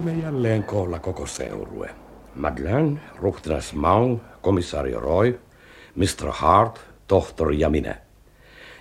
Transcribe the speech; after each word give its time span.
Olimme 0.00 0.22
jälleen 0.22 0.64
koolla 0.64 0.98
koko 0.98 1.26
seurue. 1.26 1.90
Madeleine, 2.34 3.00
ruhtinas 3.16 3.72
Maung, 3.74 4.20
komissaario 4.42 5.00
Roy, 5.00 5.40
Mr. 5.94 6.30
Hart, 6.30 6.80
tohtori 7.06 7.60
ja 7.60 7.70
minä. 7.70 7.96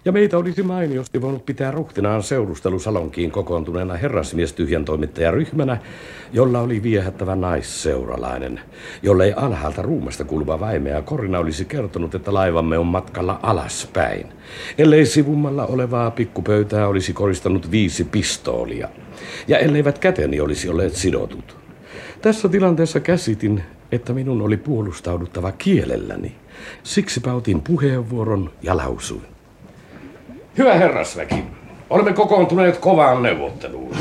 Ja 0.10 0.14
meitä 0.14 0.38
olisi 0.38 0.64
mainiosti 0.64 1.22
voinut 1.22 1.46
pitää 1.46 1.72
ruhtinaan 1.72 2.24
seurustelusalonkiin 2.24 3.32
kokoontuneena 3.32 3.94
herrasmies 3.94 4.56
toimittajaryhmänä, 4.86 5.78
jolla 6.34 6.60
oli 6.60 6.84
viehättävä 6.84 7.36
naisseuralainen, 7.36 8.60
jolle 9.04 9.26
ei 9.26 9.34
alhaalta 9.36 9.82
ruumasta 9.82 10.24
kuuluva 10.24 10.60
vaimea 10.60 11.02
Korina 11.02 11.40
olisi 11.40 11.66
kertonut, 11.66 12.16
että 12.16 12.34
laivamme 12.34 12.78
on 12.78 12.86
matkalla 12.86 13.40
alaspäin. 13.44 14.28
Ellei 14.78 15.06
sivummalla 15.06 15.66
olevaa 15.66 16.12
pikkupöytää 16.12 16.88
olisi 16.88 17.14
koristanut 17.14 17.72
viisi 17.72 18.04
pistoolia, 18.04 18.90
ja 19.48 19.58
elleivät 19.58 20.00
käteni 20.00 20.40
olisi 20.40 20.70
olleet 20.70 20.94
sidotut. 20.94 21.58
Tässä 22.22 22.50
tilanteessa 22.50 23.00
käsitin, 23.00 23.64
että 23.92 24.14
minun 24.14 24.42
oli 24.42 24.58
puolustauduttava 24.58 25.52
kielelläni. 25.52 26.36
Siksipä 26.84 27.34
otin 27.34 27.62
puheenvuoron 27.62 28.52
ja 28.62 28.78
lausuin. 28.78 29.39
Hyvä 30.60 30.74
herrasväki, 30.74 31.44
olemme 31.90 32.14
kokoontuneet 32.14 32.78
kovaan 32.78 33.24
neuvotteluun. 33.24 33.96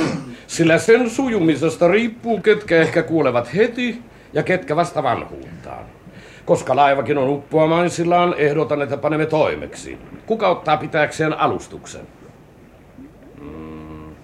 Sillä 0.46 0.78
sen 0.78 1.10
sujumisesta 1.10 1.88
riippuu, 1.88 2.40
ketkä 2.40 2.76
ehkä 2.76 3.02
kuolevat 3.02 3.54
heti 3.54 4.02
ja 4.32 4.42
ketkä 4.42 4.76
vasta 4.76 5.02
vanhuuttaan. 5.02 5.84
Koska 6.44 6.76
laivakin 6.76 7.18
on 7.18 7.28
uppoamaisillaan, 7.28 8.34
ehdotan, 8.38 8.82
että 8.82 8.96
panemme 8.96 9.26
toimeksi. 9.26 9.98
Kuka 10.26 10.48
ottaa 10.48 10.76
pitääkseen 10.76 11.38
alustuksen? 11.38 12.00
Mm, 13.40 14.14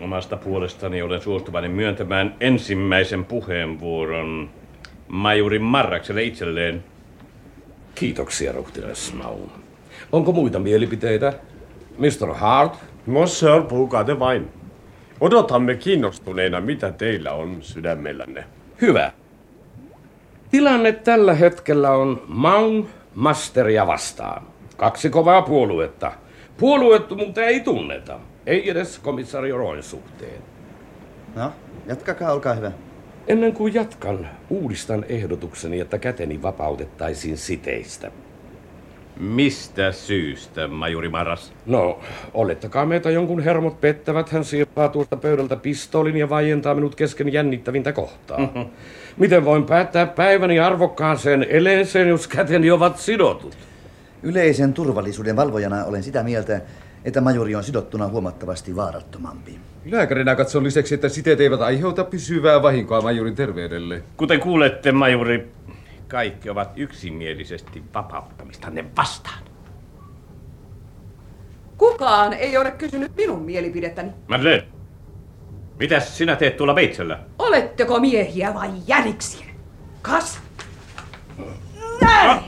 omasta 0.00 0.36
puolestani 0.36 1.02
olen 1.02 1.20
suostuvainen 1.20 1.70
myöntämään 1.70 2.34
ensimmäisen 2.40 3.24
puheenvuoron 3.24 4.50
majuri 5.08 5.58
Marrakselle 5.58 6.22
itselleen. 6.22 6.84
Kiitoksia, 7.94 8.52
ruhtinas 8.52 9.14
Maun. 9.14 9.50
Onko 10.12 10.32
muita 10.32 10.58
mielipiteitä? 10.58 11.32
Mr. 11.98 12.34
Hart? 12.34 12.78
Monsieur, 13.06 13.62
puhukaa 13.62 14.04
te 14.04 14.18
vain. 14.18 14.50
Odotamme 15.20 15.74
kiinnostuneena, 15.74 16.60
mitä 16.60 16.92
teillä 16.92 17.32
on 17.32 17.56
sydämellänne. 17.60 18.44
Hyvä. 18.80 19.12
Tilanne 20.50 20.92
tällä 20.92 21.34
hetkellä 21.34 21.90
on 21.90 22.22
Maun 22.26 22.88
Masteria 23.14 23.86
vastaan. 23.86 24.42
Kaksi 24.76 25.10
kovaa 25.10 25.42
puoluetta. 25.42 26.12
Puolueettomuutta 26.56 27.42
ei 27.42 27.60
tunneta. 27.60 28.18
Ei 28.46 28.70
edes 28.70 28.98
komissario 28.98 29.56
Roin 29.56 29.82
suhteen. 29.82 30.42
No, 31.34 31.52
jatkakaa, 31.86 32.32
olkaa 32.32 32.54
hyvä. 32.54 32.72
Ennen 33.26 33.52
kuin 33.52 33.74
jatkan, 33.74 34.30
uudistan 34.50 35.04
ehdotukseni, 35.08 35.80
että 35.80 35.98
käteni 35.98 36.42
vapautettaisiin 36.42 37.38
siteistä. 37.38 38.10
Mistä 39.16 39.92
syystä, 39.92 40.68
majuri 40.68 41.08
Maras? 41.08 41.52
No, 41.66 42.00
olettakaa 42.34 42.86
meitä 42.86 43.10
jonkun 43.10 43.40
hermot 43.40 43.80
pettävät. 43.80 44.28
Hän 44.28 44.44
siirtää 44.44 44.88
tuosta 44.88 45.16
pöydältä 45.16 45.56
pistoolin 45.56 46.16
ja 46.16 46.28
vaientaa 46.28 46.74
minut 46.74 46.94
kesken 46.94 47.32
jännittävintä 47.32 47.92
kohtaa. 47.92 48.38
Mm-hmm. 48.38 48.66
Miten 49.18 49.44
voin 49.44 49.64
päättää 49.64 50.06
päiväni 50.06 50.60
arvokkaaseen 50.60 51.46
eleeseen, 51.48 52.08
jos 52.08 52.28
käteni 52.28 52.70
ovat 52.70 52.98
sidotut? 52.98 53.56
Yleisen 54.22 54.72
turvallisuuden 54.72 55.36
valvojana 55.36 55.84
olen 55.84 56.02
sitä 56.02 56.22
mieltä, 56.22 56.60
että 57.04 57.20
majuri 57.20 57.54
on 57.54 57.64
sidottuna 57.64 58.08
huomattavasti 58.08 58.76
vaarattomampi. 58.76 59.58
Lääkärinä 59.90 60.34
katson 60.34 60.64
lisäksi, 60.64 60.94
että 60.94 61.08
siteet 61.08 61.40
eivät 61.40 61.60
aiheuta 61.60 62.04
pysyvää 62.04 62.62
vahinkoa 62.62 63.00
majurin 63.00 63.34
terveydelle. 63.34 64.02
Kuten 64.16 64.40
kuulette, 64.40 64.92
majuri, 64.92 65.52
kaikki 66.14 66.50
ovat 66.50 66.70
yksimielisesti 66.76 67.82
vapauttamistanne 67.94 68.84
vastaan. 68.96 69.38
Kukaan 71.78 72.32
ei 72.32 72.56
ole 72.56 72.70
kysynyt 72.70 73.16
minun 73.16 73.42
mielipidettäni. 73.42 74.10
Madeleine, 74.28 74.66
mitä 75.78 76.00
sinä 76.00 76.36
teet 76.36 76.56
tuolla 76.56 76.74
veitsellä? 76.74 77.18
Oletteko 77.38 78.00
miehiä 78.00 78.54
vai 78.54 78.70
jäniksiä? 78.86 79.46
Kas! 80.02 80.38
Näin! 82.00 82.40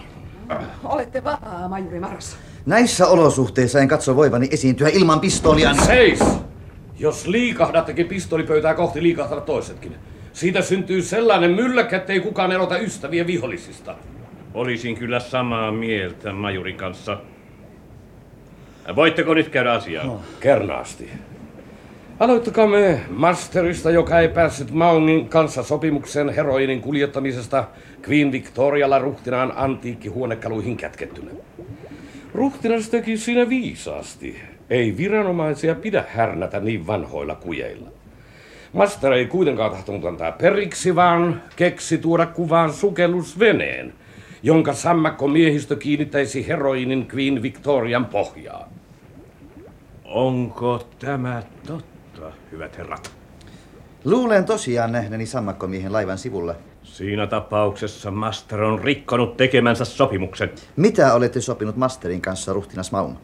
Olette 0.85 1.25
vapaa, 1.25 1.69
majuri 1.69 2.01
Maras. 2.01 2.37
Näissä 2.67 3.07
olosuhteissa 3.07 3.81
en 3.81 3.89
katso 3.89 4.17
voivani 4.17 4.49
esiintyä 4.51 4.89
ilman 4.89 5.21
pistoolia. 5.21 5.75
Seis! 5.75 6.21
Jos 6.99 7.27
liikahdattekin 7.27 8.09
pistolipöytää 8.09 8.75
kohti, 8.75 9.03
liikahtavat 9.03 9.45
toisetkin. 9.45 9.97
Siitä 10.37 10.63
syntyy 10.63 11.03
sellainen 11.03 11.51
mylläkkä, 11.51 11.97
ettei 11.97 12.21
kukaan 12.21 12.53
erota 12.53 12.79
ystäviä 12.79 13.27
vihollisista. 13.27 13.95
Olisin 14.55 14.97
kyllä 14.97 15.21
samaa 15.21 15.73
mieltä 15.73 16.33
majurin 16.33 16.77
kanssa. 16.77 17.19
Voitteko 18.97 19.35
nyt 19.35 19.49
käydä 19.49 19.73
asiaan? 19.73 20.07
No. 20.07 20.21
Kernaasti. 20.41 21.11
Aloittakaamme 22.19 23.01
Masterista, 23.11 23.91
joka 23.91 24.21
ei 24.21 24.29
päässyt 24.29 24.71
Maungin 24.71 25.29
kanssa 25.29 25.63
sopimuksen 25.63 26.29
heroinin 26.29 26.81
kuljettamisesta 26.81 27.65
Queen 28.09 28.33
Victorialla 28.33 28.99
ruhtinaan 28.99 29.53
antiikkihuonekaluihin 29.57 30.77
kätkettynä. 30.77 31.31
Ruhtinas 32.35 32.89
teki 32.89 33.17
siinä 33.17 33.49
viisaasti. 33.49 34.41
Ei 34.71 34.97
viranomaisia 34.97 35.75
pidä 35.75 36.05
härnätä 36.09 36.61
niin 36.61 36.87
vanhoilla 36.87 37.35
kujeilla. 37.35 37.89
Master 38.77 39.13
ei 39.13 39.27
kuitenkaan 39.27 39.71
tahtonut 39.71 40.05
antaa 40.05 40.33
periksi, 40.33 40.95
vaan 40.95 41.43
keksi 41.57 41.99
tuoda 41.99 42.27
kuvaan 42.27 42.73
sukellusveneen, 42.73 43.95
jonka 44.43 44.73
sammakko 44.73 45.29
miehistö 45.29 45.77
kiinnittäisi 45.77 46.49
heroinin 46.49 47.09
Queen 47.15 47.43
Victorian 47.43 48.07
pohjaan. 48.07 48.69
Onko 50.05 50.89
tämä 50.99 51.43
totta, 51.67 52.33
hyvät 52.53 52.79
herrat? 52.79 53.11
Luulen 54.05 54.45
tosiaan 54.45 54.93
nähneeni 54.93 55.27
sammakkomiehen 55.27 55.93
laivan 55.93 56.19
sivulla. 56.19 56.55
Siinä 56.83 57.27
tapauksessa 57.27 58.11
Master 58.11 58.63
on 58.63 58.79
rikkonut 58.79 59.37
tekemänsä 59.37 59.85
sopimuksen. 59.85 60.51
Mitä 60.77 61.15
olette 61.15 61.41
sopinut 61.41 61.77
Masterin 61.77 62.21
kanssa, 62.21 62.53
ruhtinas 62.53 62.93
Maun? 62.93 63.19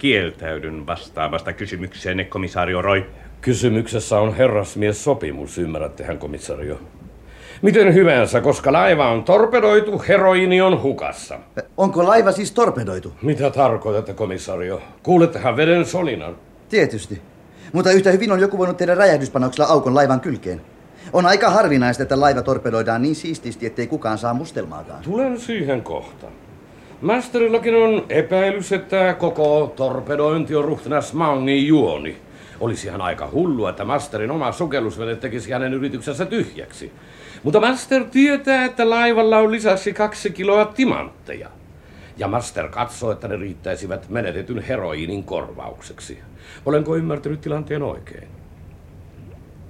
Kieltäydyn 0.00 0.86
vastaamasta 0.86 1.52
kysymykseenne, 1.52 2.24
komisario 2.24 2.82
Roy. 2.82 3.04
Kysymyksessä 3.40 4.18
on 4.18 4.34
herrasmies 4.34 5.04
sopimus, 5.04 5.58
ymmärrättehän, 5.58 6.18
komisario. 6.18 6.80
Miten 7.62 7.94
hyvänsä, 7.94 8.40
koska 8.40 8.72
laiva 8.72 9.10
on 9.10 9.24
torpedoitu, 9.24 10.04
heroini 10.08 10.60
on 10.60 10.82
hukassa. 10.82 11.38
Onko 11.76 12.06
laiva 12.06 12.32
siis 12.32 12.52
torpedoitu? 12.52 13.12
Mitä 13.22 13.50
tarkoitatte, 13.50 14.14
komisario? 14.14 14.82
Kuulettehan 15.02 15.56
veden 15.56 15.84
solinan? 15.86 16.36
Tietysti. 16.68 17.22
Mutta 17.72 17.90
yhtä 17.90 18.10
hyvin 18.10 18.32
on 18.32 18.40
joku 18.40 18.58
voinut 18.58 18.76
tehdä 18.76 18.94
räjähdyspanoksella 18.94 19.70
aukon 19.70 19.94
laivan 19.94 20.20
kylkeen. 20.20 20.60
On 21.12 21.26
aika 21.26 21.50
harvinaista, 21.50 22.02
että 22.02 22.20
laiva 22.20 22.42
torpedoidaan 22.42 23.02
niin 23.02 23.14
siististi, 23.14 23.66
ettei 23.66 23.86
kukaan 23.86 24.18
saa 24.18 24.34
mustelmaakaan. 24.34 25.02
Tulen 25.02 25.40
siihen 25.40 25.82
kohta. 25.82 26.26
Masterillakin 27.00 27.74
on 27.74 28.06
epäilys, 28.08 28.72
että 28.72 29.14
koko 29.18 29.72
torpedointi 29.76 30.54
on 30.54 30.64
ruhtinas 30.64 31.14
Maungin 31.14 31.66
juoni. 31.66 32.16
Olisi 32.60 32.86
ihan 32.86 33.00
aika 33.00 33.28
hullu, 33.32 33.66
että 33.66 33.84
Masterin 33.84 34.30
oma 34.30 34.52
sukellusvene 34.52 35.16
tekisi 35.16 35.52
hänen 35.52 35.74
yrityksensä 35.74 36.26
tyhjäksi. 36.26 36.92
Mutta 37.42 37.60
Master 37.60 38.04
tietää, 38.04 38.64
että 38.64 38.90
laivalla 38.90 39.38
on 39.38 39.52
lisäksi 39.52 39.92
kaksi 39.92 40.30
kiloa 40.30 40.64
timantteja. 40.64 41.48
Ja 42.16 42.28
Master 42.28 42.68
katsoo, 42.68 43.12
että 43.12 43.28
ne 43.28 43.36
riittäisivät 43.36 44.08
menetetyn 44.08 44.62
heroiinin 44.62 45.24
korvaukseksi. 45.24 46.18
Olenko 46.66 46.96
ymmärtänyt 46.96 47.40
tilanteen 47.40 47.82
oikein? 47.82 48.28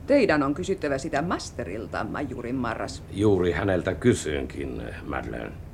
Teidän 0.07 0.43
on 0.43 0.55
kysyttävä 0.55 0.99
sitä 0.99 1.23
Masterilta, 1.23 2.05
Majurin 2.05 2.55
Marras. 2.55 3.03
Juuri 3.13 3.53
häneltä 3.53 3.95
kysyinkin, 3.95 4.83
Madeleine. 5.07 5.70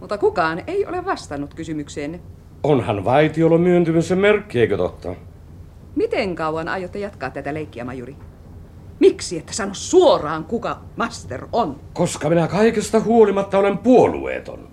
Mutta 0.00 0.18
kukaan 0.18 0.62
ei 0.66 0.86
ole 0.86 1.04
vastannut 1.04 1.54
kysymykseenne. 1.54 2.20
Onhan 2.62 3.04
vaitiolo 3.04 3.58
myöntymisen 3.58 4.18
merkki, 4.18 4.60
eikö 4.60 4.76
totta? 4.76 5.14
Miten 5.96 6.34
kauan 6.34 6.68
aiotte 6.68 6.98
jatkaa 6.98 7.30
tätä 7.30 7.54
leikkiä, 7.54 7.84
Majuri? 7.84 8.16
Miksi 9.00 9.38
että 9.38 9.52
sano 9.52 9.74
suoraan, 9.74 10.44
kuka 10.44 10.80
Master 10.96 11.46
on? 11.52 11.80
Koska 11.92 12.28
minä 12.28 12.48
kaikesta 12.48 13.00
huolimatta 13.00 13.58
olen 13.58 13.78
puolueeton. 13.78 14.68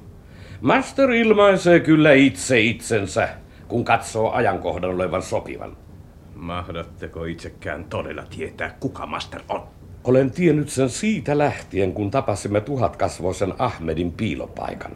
Master 0.61 1.11
ilmaisee 1.11 1.79
kyllä 1.79 2.13
itse 2.13 2.59
itsensä, 2.59 3.29
kun 3.67 3.85
katsoo 3.85 4.31
ajankohdan 4.31 4.89
olevan 4.89 5.21
sopivan. 5.21 5.77
Mahdatteko 6.35 7.25
itsekään 7.25 7.85
todella 7.85 8.23
tietää, 8.29 8.75
kuka 8.79 9.05
Master 9.05 9.41
on? 9.49 9.63
Olen 10.03 10.31
tiennyt 10.31 10.69
sen 10.69 10.89
siitä 10.89 11.37
lähtien, 11.37 11.93
kun 11.93 12.11
tapasimme 12.11 12.61
tuhatkasvoisen 12.61 13.53
Ahmedin 13.59 14.11
piilopaikan. 14.11 14.91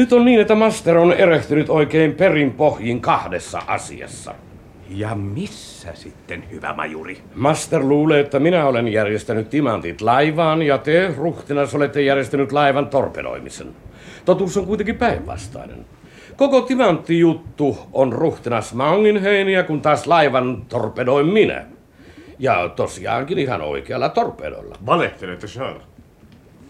Nyt 0.00 0.12
on 0.12 0.24
niin, 0.24 0.40
että 0.40 0.54
Master 0.54 0.98
on 0.98 1.12
erehtynyt 1.12 1.70
oikein 1.70 2.14
perin 2.14 2.50
pohjin 2.50 3.00
kahdessa 3.00 3.62
asiassa. 3.66 4.34
Ja 4.88 5.14
missä 5.14 5.88
sitten, 5.94 6.44
hyvä 6.50 6.74
majuri? 6.74 7.18
Master 7.34 7.82
luulee, 7.82 8.20
että 8.20 8.38
minä 8.38 8.66
olen 8.66 8.88
järjestänyt 8.88 9.50
timantit 9.50 10.00
laivaan 10.00 10.62
ja 10.62 10.78
te, 10.78 11.14
ruhtinas, 11.16 11.74
olette 11.74 12.02
järjestänyt 12.02 12.52
laivan 12.52 12.88
torpedoimisen. 12.88 13.66
Totuus 14.24 14.56
on 14.56 14.66
kuitenkin 14.66 14.96
päinvastainen. 14.96 15.86
Koko 16.36 16.60
timanttijuttu 16.60 17.78
on 17.92 18.12
ruhtinas 18.12 18.74
Maunginheiniä, 18.74 19.62
kun 19.62 19.80
taas 19.80 20.06
laivan 20.06 20.62
torpedoin 20.68 21.26
minä. 21.26 21.64
Ja 22.38 22.68
tosiaankin 22.68 23.38
ihan 23.38 23.62
oikealla 23.62 24.08
torpedolla. 24.08 24.76
Valehtelette, 24.86 25.46
Sir. 25.46 25.89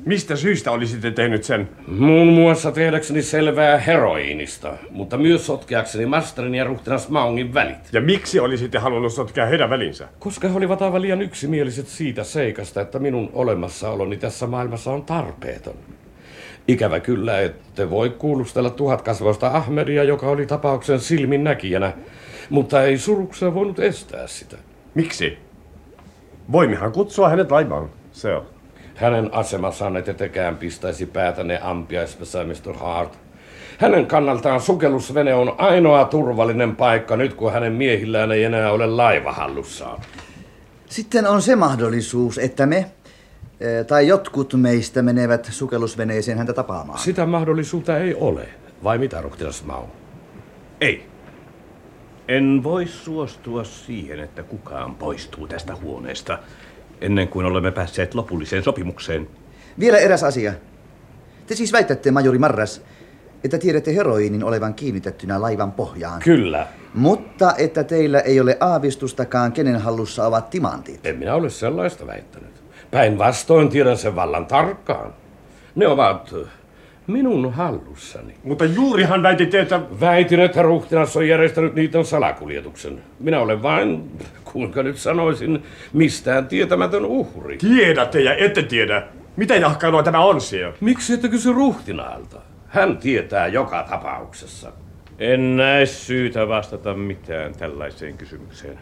Mistä 0.06 0.36
syystä 0.36 0.70
olisitte 0.70 1.10
tehnyt 1.10 1.44
sen? 1.44 1.68
Muun 1.86 2.28
muassa 2.28 2.72
tehdäkseni 2.72 3.22
selvää 3.22 3.78
heroiinista, 3.78 4.72
mutta 4.90 5.16
myös 5.18 5.46
sotkeakseni 5.46 6.06
Masterin 6.06 6.54
ja 6.54 6.64
ruhtinas 6.64 7.08
Maungin 7.08 7.54
välit. 7.54 7.92
Ja 7.92 8.00
miksi 8.00 8.40
olisitte 8.40 8.78
halunnut 8.78 9.12
sotkea 9.12 9.46
heidän 9.46 9.70
välinsä? 9.70 10.08
Koska 10.18 10.48
he 10.48 10.56
olivat 10.56 10.82
aivan 10.82 11.02
liian 11.02 11.22
yksimieliset 11.22 11.88
siitä 11.88 12.24
seikasta, 12.24 12.80
että 12.80 12.98
minun 12.98 13.30
olemassaoloni 13.32 14.16
tässä 14.16 14.46
maailmassa 14.46 14.92
on 14.92 15.02
tarpeeton. 15.02 15.76
Ikävä 16.68 17.00
kyllä, 17.00 17.40
ette 17.40 17.90
voi 17.90 18.10
kuulustella 18.10 18.70
tuhatkasvoista 18.70 19.46
Ahmedia, 19.46 20.04
joka 20.04 20.26
oli 20.28 20.46
tapauksen 20.46 21.00
silmin 21.00 21.44
näkijänä, 21.44 21.92
mutta 22.50 22.82
ei 22.82 22.98
surukseen 22.98 23.54
voinut 23.54 23.78
estää 23.78 24.26
sitä. 24.26 24.56
Miksi? 24.94 25.38
Voimmehan 26.52 26.92
kutsua 26.92 27.28
hänet 27.28 27.50
laivaan, 27.50 27.90
Sir. 28.12 28.40
Hänen 29.00 29.34
asemassaan 29.34 29.96
ette 29.96 30.14
tekään 30.14 30.56
pistäisi 30.56 31.06
päätänne 31.06 31.58
ampiaispässä, 31.62 32.44
Mr. 32.44 32.74
Hart. 32.76 33.18
Hänen 33.78 34.06
kannaltaan 34.06 34.60
sukellusvene 34.60 35.34
on 35.34 35.54
ainoa 35.58 36.04
turvallinen 36.04 36.76
paikka 36.76 37.16
nyt, 37.16 37.34
kun 37.34 37.52
hänen 37.52 37.72
miehillään 37.72 38.32
ei 38.32 38.44
enää 38.44 38.72
ole 38.72 38.86
laivahallussaan. 38.86 40.00
Sitten 40.86 41.26
on 41.26 41.42
se 41.42 41.56
mahdollisuus, 41.56 42.38
että 42.38 42.66
me 42.66 42.76
eh, 42.76 43.86
tai 43.86 44.08
jotkut 44.08 44.54
meistä 44.54 45.02
menevät 45.02 45.48
sukellusveneeseen 45.50 46.38
häntä 46.38 46.52
tapaamaan. 46.52 46.98
Sitä 46.98 47.26
mahdollisuutta 47.26 47.98
ei 47.98 48.14
ole. 48.14 48.48
Vai 48.84 48.98
mitä, 48.98 49.20
ruhtinas 49.20 49.64
Mau? 49.64 49.84
Ei. 50.80 51.06
En 52.28 52.60
voi 52.62 52.86
suostua 52.86 53.64
siihen, 53.64 54.20
että 54.20 54.42
kukaan 54.42 54.94
poistuu 54.94 55.46
tästä 55.46 55.76
huoneesta 55.76 56.38
ennen 57.00 57.28
kuin 57.28 57.46
olemme 57.46 57.70
päässeet 57.70 58.14
lopulliseen 58.14 58.62
sopimukseen. 58.62 59.28
Vielä 59.80 59.98
eräs 59.98 60.24
asia. 60.24 60.52
Te 61.46 61.54
siis 61.54 61.72
väitätte, 61.72 62.10
majori 62.10 62.38
Marras, 62.38 62.82
että 63.44 63.58
tiedätte 63.58 63.94
heroiinin 63.94 64.44
olevan 64.44 64.74
kiinnitettynä 64.74 65.40
laivan 65.40 65.72
pohjaan. 65.72 66.20
Kyllä. 66.22 66.66
Mutta 66.94 67.54
että 67.58 67.84
teillä 67.84 68.20
ei 68.20 68.40
ole 68.40 68.56
aavistustakaan, 68.60 69.52
kenen 69.52 69.80
hallussa 69.80 70.26
ovat 70.26 70.50
timantit. 70.50 71.06
En 71.06 71.16
minä 71.16 71.34
ole 71.34 71.50
sellaista 71.50 72.06
väittänyt. 72.06 72.50
Päinvastoin 72.90 73.68
tiedän 73.68 73.96
sen 73.96 74.16
vallan 74.16 74.46
tarkkaan. 74.46 75.14
Ne 75.74 75.88
ovat 75.88 76.30
äh, 76.34 76.48
minun 77.06 77.52
hallussani. 77.52 78.34
Mutta 78.44 78.64
juurihan 78.64 79.22
väititte, 79.22 79.60
että... 79.60 79.80
Väitin, 80.00 80.40
että 80.40 80.62
ruhtinas 80.62 81.16
on 81.16 81.28
järjestänyt 81.28 81.74
niiden 81.74 82.04
salakuljetuksen. 82.04 83.02
Minä 83.20 83.40
olen 83.40 83.62
vain, 83.62 84.10
kuinka 84.52 84.82
nyt 84.82 84.96
sanoisin, 84.96 85.62
mistään 85.92 86.48
tietämätön 86.48 87.04
uhri. 87.04 87.58
Tiedätte 87.58 88.20
ja 88.20 88.34
ette 88.34 88.62
tiedä. 88.62 89.02
Mitä 89.36 89.56
jahkailua 89.56 90.02
tämä 90.02 90.20
on 90.20 90.40
siellä? 90.40 90.74
Miksi 90.80 91.14
ette 91.14 91.28
kysy 91.28 91.52
ruhtinaalta? 91.52 92.40
Hän 92.66 92.98
tietää 92.98 93.46
joka 93.46 93.86
tapauksessa. 93.90 94.72
En 95.18 95.56
näe 95.56 95.86
syytä 95.86 96.48
vastata 96.48 96.94
mitään 96.94 97.52
tällaiseen 97.54 98.16
kysymykseen. 98.16 98.78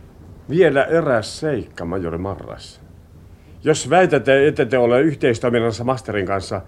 Vielä 0.50 0.84
eräs 0.84 1.40
seikka, 1.40 1.84
majori 1.84 2.18
Marras. 2.18 2.80
Jos 3.64 3.90
väitätte, 3.90 4.48
että 4.48 4.66
te 4.66 4.78
ole 4.78 5.00
yhteistoiminnassa 5.00 5.84
Masterin 5.84 6.26
kanssa, 6.26 6.60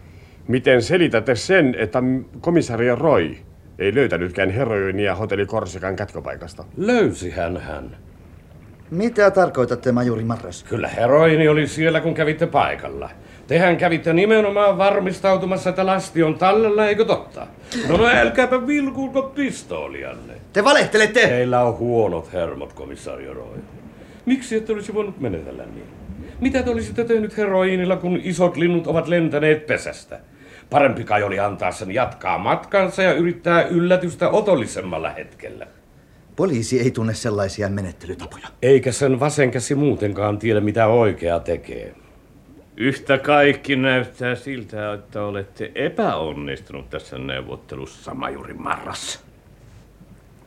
miten 0.48 0.82
selitätte 0.82 1.34
sen, 1.34 1.74
että 1.78 2.02
komisario 2.40 2.96
Roy 2.96 3.36
ei 3.78 3.94
löytänytkään 3.94 4.50
heroinia 4.50 5.14
hotelli 5.14 5.46
Korsikan 5.46 5.96
kätköpaikasta? 5.96 6.64
Löysi 6.76 7.30
hän 7.30 7.56
hän. 7.56 7.96
Mitä 8.90 9.30
tarkoitatte, 9.30 9.92
majori 9.92 10.24
Marras? 10.24 10.64
Kyllä 10.68 10.88
heroini 10.88 11.48
oli 11.48 11.66
siellä, 11.66 12.00
kun 12.00 12.14
kävitte 12.14 12.46
paikalla. 12.46 13.10
Tehän 13.46 13.76
kävitte 13.76 14.12
nimenomaan 14.12 14.78
varmistautumassa, 14.78 15.70
että 15.70 15.86
lasti 15.86 16.22
on 16.22 16.38
tallella, 16.38 16.86
eikö 16.86 17.04
totta? 17.04 17.46
No, 17.88 17.96
no 17.96 18.06
älkääpä 18.06 18.66
vilkuulko 18.66 19.22
pistoolianne. 19.22 20.34
Te 20.52 20.64
valehtelette! 20.64 21.26
Teillä 21.26 21.62
on 21.62 21.78
huonot 21.78 22.32
hermot, 22.32 22.72
komisario 22.72 23.34
Roy. 23.34 23.58
Miksi 24.26 24.56
ette 24.56 24.72
olisi 24.72 24.94
voinut 24.94 25.20
menetellä 25.20 25.64
niin? 25.64 25.86
Mitä 26.40 26.62
te 26.62 26.70
olisitte 26.70 27.04
tehnyt 27.04 27.36
heroiinilla, 27.36 27.96
kun 27.96 28.20
isot 28.22 28.56
linnut 28.56 28.86
ovat 28.86 29.08
lentäneet 29.08 29.66
pesästä? 29.66 30.20
Parempi 30.70 31.04
kai 31.04 31.22
oli 31.22 31.40
antaa 31.40 31.72
sen 31.72 31.90
jatkaa 31.90 32.38
matkansa 32.38 33.02
ja 33.02 33.12
yrittää 33.12 33.62
yllätystä 33.62 34.28
otollisemmalla 34.28 35.10
hetkellä. 35.10 35.66
Poliisi 36.40 36.80
ei 36.80 36.90
tunne 36.90 37.14
sellaisia 37.14 37.68
menettelytapoja. 37.68 38.48
Eikä 38.62 38.92
sen 38.92 39.20
vasen 39.20 39.50
käsi 39.50 39.74
muutenkaan 39.74 40.38
tiedä, 40.38 40.60
mitä 40.60 40.86
oikea 40.86 41.40
tekee. 41.40 41.94
Yhtä 42.76 43.18
kaikki 43.18 43.76
näyttää 43.76 44.34
siltä, 44.34 44.92
että 44.92 45.22
olette 45.22 45.72
epäonnistunut 45.74 46.90
tässä 46.90 47.18
neuvottelussa, 47.18 48.14
majuri 48.14 48.54
Marras. 48.54 49.24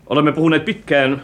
Olemme 0.07 0.31
puhuneet 0.31 0.66
pitkään, 0.66 1.24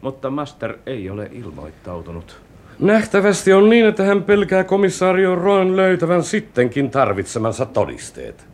mutta 0.00 0.30
Master 0.30 0.78
ei 0.86 1.10
ole 1.10 1.30
ilmoittautunut. 1.32 2.40
Nähtävästi 2.78 3.52
on 3.52 3.68
niin, 3.68 3.86
että 3.86 4.02
hän 4.02 4.22
pelkää 4.22 4.64
komissaario 4.64 5.34
Roin 5.34 5.76
löytävän 5.76 6.22
sittenkin 6.22 6.90
tarvitsemansa 6.90 7.66
todisteet. 7.66 8.46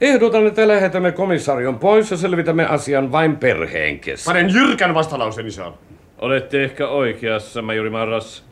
Ehdotan, 0.00 0.46
että 0.46 0.68
lähetämme 0.68 1.12
komissarion 1.12 1.78
pois 1.78 2.10
ja 2.10 2.16
selvitämme 2.16 2.66
asian 2.66 3.12
vain 3.12 3.36
perheen 3.36 4.00
kesken. 4.00 4.32
Panen 4.32 4.54
jyrkän 4.54 4.94
vastalauseen, 4.94 5.46
isä. 5.46 5.72
Olette 6.18 6.64
ehkä 6.64 6.88
oikeassa, 6.88 7.62
majuri 7.62 7.90
Marras. 7.90 8.44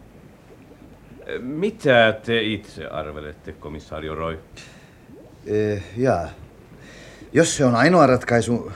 Mitä 1.40 2.18
te 2.24 2.42
itse 2.42 2.86
arvelette, 2.86 3.52
komissaario 3.52 4.14
Roy? 4.14 4.38
Eh, 5.46 5.82
jaa. 5.96 6.28
Jos 7.32 7.56
se 7.56 7.64
on 7.64 7.74
ainoa 7.74 8.06
ratkaisu... 8.06 8.72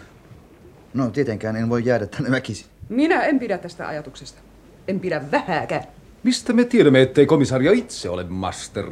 No, 0.94 1.10
tietenkään 1.10 1.56
en 1.56 1.68
voi 1.68 1.82
jäädä 1.84 2.06
tänne 2.06 2.30
väkisin. 2.30 2.66
Minä 2.88 3.22
en 3.22 3.38
pidä 3.38 3.58
tästä 3.58 3.88
ajatuksesta. 3.88 4.40
En 4.88 5.00
pidä 5.00 5.22
vähääkään. 5.30 5.82
Mistä 6.22 6.52
me 6.52 6.64
tiedämme, 6.64 7.02
ettei 7.02 7.26
komisario 7.26 7.72
itse 7.72 8.10
ole 8.10 8.24
master? 8.24 8.84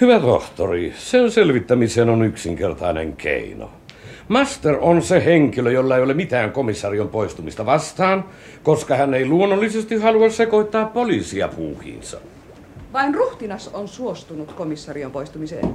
Hyvä 0.00 0.20
tohtori, 0.20 0.92
sen 0.96 1.30
selvittämiseen 1.30 2.08
on 2.08 2.22
yksinkertainen 2.22 3.16
keino. 3.16 3.70
Master 4.28 4.76
on 4.80 5.02
se 5.02 5.24
henkilö, 5.24 5.72
jolla 5.72 5.96
ei 5.96 6.02
ole 6.02 6.14
mitään 6.14 6.52
komissarion 6.52 7.08
poistumista 7.08 7.66
vastaan, 7.66 8.24
koska 8.62 8.96
hän 8.96 9.14
ei 9.14 9.26
luonnollisesti 9.26 9.96
halua 9.96 10.30
sekoittaa 10.30 10.84
poliisia 10.84 11.48
puuhiinsa. 11.48 12.18
Vain 12.92 13.14
ruhtinas 13.14 13.68
on 13.68 13.88
suostunut 13.88 14.52
komissarion 14.52 15.12
poistumiseen. 15.12 15.74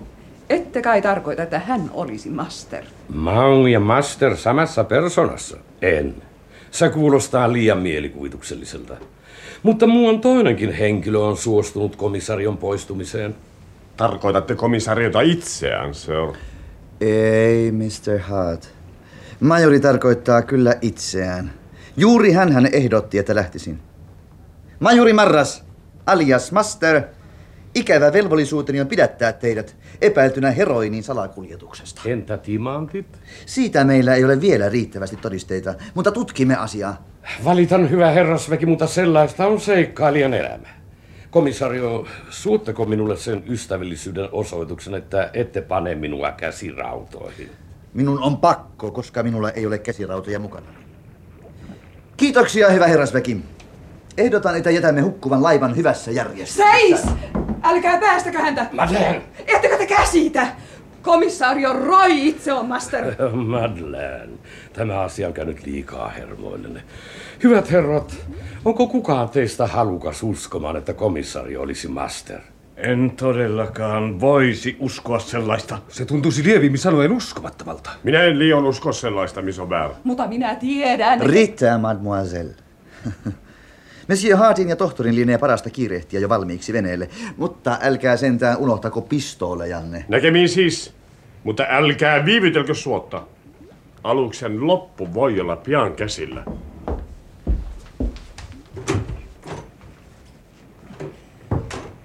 Ette 0.50 0.82
kai 0.82 1.02
tarkoita, 1.02 1.44
että 1.44 1.60
hän 1.60 1.92
olisi 1.94 2.30
master. 2.30 2.84
Maung 3.14 3.72
ja 3.72 3.80
Master 3.80 4.38
samassa 4.38 4.84
persoonassa? 4.84 5.58
En. 5.82 6.16
Se 6.72 6.90
kuulostaa 6.90 7.54
liian 7.54 7.78
mielikuvitukselliselta. 7.78 8.98
Mutta 9.64 9.88
muuan 9.88 10.22
toinenkin 10.22 10.72
henkilö 10.72 11.20
on 11.20 11.38
suostunut 11.38 11.96
komissarion 11.96 12.58
poistumiseen. 12.58 13.36
Tarkoitatte 13.98 14.56
komissariota 14.56 15.22
itseään, 15.22 15.94
Sir. 15.94 16.34
Ei, 17.02 17.72
Mr. 17.72 18.20
Hart. 18.20 18.74
Majori 19.40 19.80
tarkoittaa 19.80 20.42
kyllä 20.42 20.76
itseään. 20.82 21.54
Juuri 21.98 22.32
hän 22.32 22.52
hän 22.52 22.70
ehdotti, 22.74 23.18
että 23.18 23.36
lähtisin. 23.36 23.80
Majori 24.80 25.14
Marras, 25.14 25.64
alias 26.06 26.52
Master, 26.52 27.02
ikävä 27.76 28.14
velvollisuuteni 28.14 28.82
on 28.82 28.88
pidättää 28.88 29.34
teidät 29.34 29.76
epäiltynä 30.02 30.52
heroinin 30.52 31.04
salakuljetuksesta. 31.04 32.02
Entä 32.06 32.38
timantit? 32.38 33.20
Siitä 33.46 33.84
meillä 33.84 34.16
ei 34.16 34.24
ole 34.24 34.42
vielä 34.42 34.70
riittävästi 34.70 35.16
todisteita, 35.16 35.76
mutta 35.94 36.12
tutkimme 36.12 36.56
asiaa. 36.56 37.06
Valitan 37.44 37.90
hyvä 37.90 38.12
herrasväki, 38.12 38.66
mutta 38.66 38.88
sellaista 38.88 39.48
on 39.48 39.62
seikkailijan 39.62 40.34
elämä. 40.34 40.81
Komisario, 41.32 42.06
suutteko 42.30 42.86
minulle 42.86 43.18
sen 43.18 43.44
ystävällisyyden 43.48 44.30
osoituksen, 44.32 44.96
että 44.96 45.30
ette 45.34 45.62
pane 45.62 45.96
minua 45.96 46.32
käsirautoihin? 46.32 47.50
Minun 47.94 48.20
on 48.24 48.38
pakko, 48.38 48.92
koska 48.92 49.24
minulla 49.24 49.52
ei 49.52 49.66
ole 49.66 49.78
käsirautoja 49.78 50.40
mukana. 50.40 50.68
Kiitoksia, 52.18 52.70
hyvä 52.70 52.88
herrasväki. 52.88 53.38
Ehdotan, 54.18 54.58
että 54.58 54.72
jätämme 54.72 55.02
hukkuvan 55.02 55.44
laivan 55.44 55.76
hyvässä 55.76 56.12
järjestyksessä. 56.12 56.64
Seis! 56.72 57.02
Älkää 57.64 58.00
päästäkö 58.00 58.40
häntä! 58.40 58.66
Madeleine! 58.72 59.22
Ettekö 59.48 59.78
te 59.78 59.86
käsitä? 59.86 60.48
Komissaario 61.02 61.74
Roy 61.74 62.12
itse 62.12 62.54
on, 62.54 62.66
master. 62.66 63.16
Madeleine, 63.36 64.34
tämä 64.74 65.00
asia 65.00 65.28
on 65.28 65.34
käynyt 65.34 65.66
liikaa 65.66 66.10
hermoillenne. 66.10 66.84
Hyvät 67.44 67.72
herrat, 67.72 68.16
onko 68.66 68.88
kukaan 68.88 69.30
teistä 69.30 69.68
halukas 69.68 70.24
uskomaan, 70.24 70.76
että 70.76 70.94
komissaari 70.94 71.58
olisi 71.58 71.88
master? 71.88 72.40
En 72.78 73.12
todellakaan 73.12 74.20
voisi 74.20 74.78
uskoa 74.80 75.20
sellaista. 75.20 75.78
Se 75.90 76.06
tuntuisi 76.06 76.44
lievimmin 76.44 76.80
sanoen 76.80 77.12
uskomattomalta. 77.12 77.90
Minä 78.04 78.24
en 78.24 78.40
liian 78.40 78.66
usko 78.66 78.92
sellaista, 78.92 79.42
missä 79.42 79.62
on 79.62 79.70
väärä. 79.70 79.96
Mutta 80.04 80.28
minä 80.28 80.56
tiedän. 80.56 81.22
Riittää, 81.22 81.78
mademoiselle. 81.78 82.56
Monsieur 84.08 84.38
Hartin 84.38 84.70
ja 84.70 84.76
tohtorin 84.76 85.16
lienee 85.16 85.38
parasta 85.38 85.70
kiirehtiä 85.70 86.20
jo 86.20 86.30
valmiiksi 86.30 86.74
veneelle, 86.74 87.10
mutta 87.38 87.78
älkää 87.82 88.18
sentään 88.18 88.58
unohtako 88.58 89.02
pistoolejanne. 89.02 90.06
Näkemiin 90.08 90.50
siis, 90.50 90.94
mutta 91.44 91.66
älkää 91.70 92.26
viivytelkö 92.26 92.74
suotta. 92.74 93.24
Aluksen 94.04 94.68
loppu 94.68 95.14
voi 95.14 95.40
olla 95.40 95.56
pian 95.56 95.94
käsillä. 95.94 96.44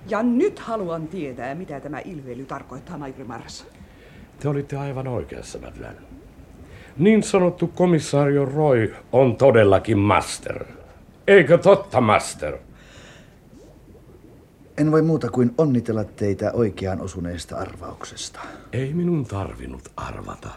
Ja 0.09 0.23
nyt 0.23 0.59
haluan 0.59 1.09
tietää, 1.09 1.55
mitä 1.55 1.81
tämä 1.81 2.01
ilveily 2.05 2.45
tarkoittaa, 2.45 2.99
majuri 2.99 3.25
Marras. 3.25 3.67
Te 4.41 4.49
olitte 4.49 4.77
aivan 4.77 5.09
oikeassa, 5.09 5.59
Madeleine. 5.59 6.01
Niin 6.99 7.23
sanottu 7.23 7.67
komissaario 7.67 8.45
Roy 8.45 8.95
on 9.13 9.37
todellakin 9.37 9.99
master. 9.99 10.65
Eikö 11.27 11.59
totta, 11.59 12.01
master? 12.01 12.59
En 14.79 14.93
voi 14.93 15.03
muuta 15.03 15.31
kuin 15.31 15.55
onnitella 15.59 16.05
teitä 16.05 16.53
oikeaan 16.53 17.01
osuneesta 17.01 17.57
arvauksesta. 17.57 18.41
Ei 18.73 18.95
minun 18.95 19.25
tarvinnut 19.25 19.93
arvata. 19.97 20.49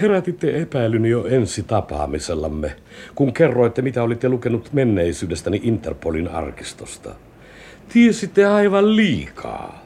Herätitte 0.00 0.62
epäilyni 0.62 1.10
jo 1.10 1.26
ensi 1.26 1.62
tapaamisellamme, 1.62 2.76
kun 3.14 3.32
kerroitte, 3.32 3.82
mitä 3.82 4.02
olitte 4.02 4.28
lukenut 4.28 4.72
menneisyydestäni 4.72 5.60
Interpolin 5.62 6.28
arkistosta. 6.28 7.14
Tiesitte 7.92 8.46
aivan 8.46 8.96
liikaa. 8.96 9.82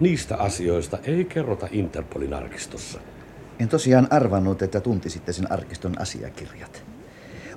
Niistä 0.00 0.36
asioista 0.36 0.98
ei 1.04 1.24
kerrota 1.24 1.68
Interpolin 1.70 2.34
arkistossa. 2.34 3.00
En 3.60 3.68
tosiaan 3.68 4.06
arvannut, 4.10 4.62
että 4.62 4.80
tuntisitte 4.80 5.32
sen 5.32 5.52
arkiston 5.52 6.00
asiakirjat. 6.00 6.84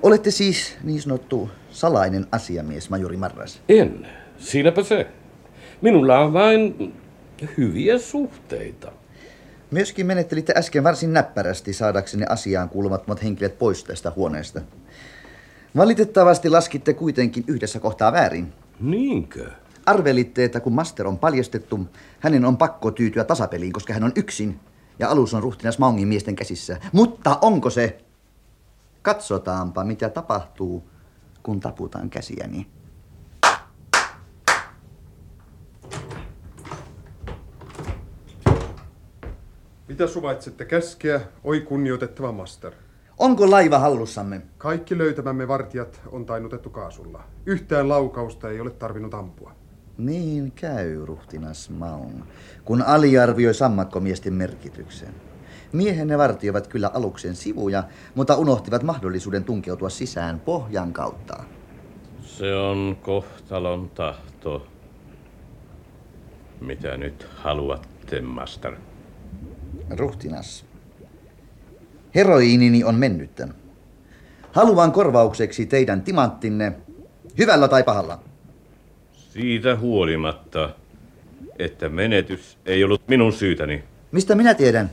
Olette 0.03 0.31
siis 0.31 0.77
niin 0.84 1.01
sanottu 1.01 1.50
salainen 1.72 2.27
asiamies, 2.31 2.89
majuri 2.89 3.17
Marras. 3.17 3.62
En. 3.70 4.08
Siinäpä 4.38 4.84
se. 4.84 5.08
Minulla 5.81 6.20
on 6.20 6.34
vain 6.34 6.93
hyviä 7.58 8.00
suhteita. 8.00 8.91
Myöskin 9.72 10.05
menettelitte 10.05 10.53
äsken 10.58 10.84
varsin 10.84 11.13
näppärästi 11.13 11.74
saadaksenne 11.74 12.25
asiaan 12.29 12.70
kuulumattomat 12.70 13.24
henkilöt 13.24 13.60
pois 13.60 13.84
tästä 13.84 14.12
huoneesta. 14.15 14.62
Valitettavasti 15.75 16.50
laskitte 16.50 16.93
kuitenkin 16.93 17.43
yhdessä 17.48 17.79
kohtaa 17.79 18.12
väärin. 18.12 18.53
Niinkö? 18.79 19.51
Arvelitte, 19.86 20.43
että 20.43 20.60
kun 20.60 20.74
Master 20.74 21.08
on 21.08 21.20
paljastettu, 21.20 21.79
hänen 22.20 22.46
on 22.46 22.58
pakko 22.58 22.91
tyytyä 22.91 23.24
tasapeliin, 23.24 23.74
koska 23.74 23.93
hän 23.93 24.03
on 24.03 24.12
yksin 24.15 24.60
ja 25.00 25.10
alus 25.10 25.34
on 25.34 25.43
ruhtinas 25.43 25.79
Maungin 25.79 26.08
miesten 26.08 26.36
käsissä. 26.36 26.77
Mutta 26.91 27.38
onko 27.41 27.70
se? 27.70 27.98
Katsotaanpa, 29.01 29.84
mitä 29.84 30.10
tapahtuu, 30.10 30.89
kun 31.43 31.60
taputaan 31.60 32.10
käsiäni. 32.10 32.67
Mitä 39.88 40.08
suvaitsette 40.08 40.65
käskeä, 40.65 41.22
oi 41.43 41.62
kunnioitettava 41.62 42.31
master? 42.31 42.74
Onko 43.17 43.51
laiva 43.51 43.79
hallussamme? 43.79 44.41
Kaikki 44.58 44.98
löytämämme 44.98 45.48
vartijat 45.48 46.01
on 46.12 46.25
tainnutettu 46.25 46.70
kaasulla. 46.70 47.24
Yhtään 47.46 47.89
laukausta 47.89 48.50
ei 48.50 48.60
ole 48.60 48.70
tarvinnut 48.70 49.13
ampua. 49.13 49.55
Niin 49.98 50.51
käy, 50.51 51.05
ruhtinas 51.05 51.70
Maung, 51.70 52.22
kun 52.65 52.81
aliarvioi 52.81 53.53
sammakkomiesten 53.53 54.34
merkityksen. 54.34 55.31
Miehenne 55.74 56.18
vartioivat 56.18 56.68
kyllä 56.68 56.92
aluksen 56.94 57.36
sivuja, 57.36 57.84
mutta 58.16 58.36
unohtivat 58.36 58.84
mahdollisuuden 58.84 59.44
tunkeutua 59.44 59.90
sisään 59.90 60.40
pohjan 60.40 60.94
kautta. 60.94 61.44
Se 62.24 62.56
on 62.56 62.98
kohtalon 63.01 63.90
tahto. 63.90 64.68
Mitä 66.62 66.98
nyt 66.98 67.28
haluatte, 67.36 68.22
master? 68.22 68.75
Ruhtinas. 69.90 70.66
Heroiinini 72.16 72.84
on 72.84 72.96
mennyttä. 72.96 73.48
Haluan 74.51 74.92
korvaukseksi 74.92 75.66
teidän 75.66 76.01
timanttinne, 76.01 76.74
hyvällä 77.38 77.68
tai 77.68 77.84
pahalla. 77.84 78.20
Siitä 79.13 79.75
huolimatta, 79.75 80.70
että 81.60 81.90
menetys 81.90 82.58
ei 82.66 82.84
ollut 82.84 83.08
minun 83.08 83.34
syytäni. 83.34 83.84
Mistä 84.12 84.36
minä 84.36 84.54
tiedän? 84.54 84.90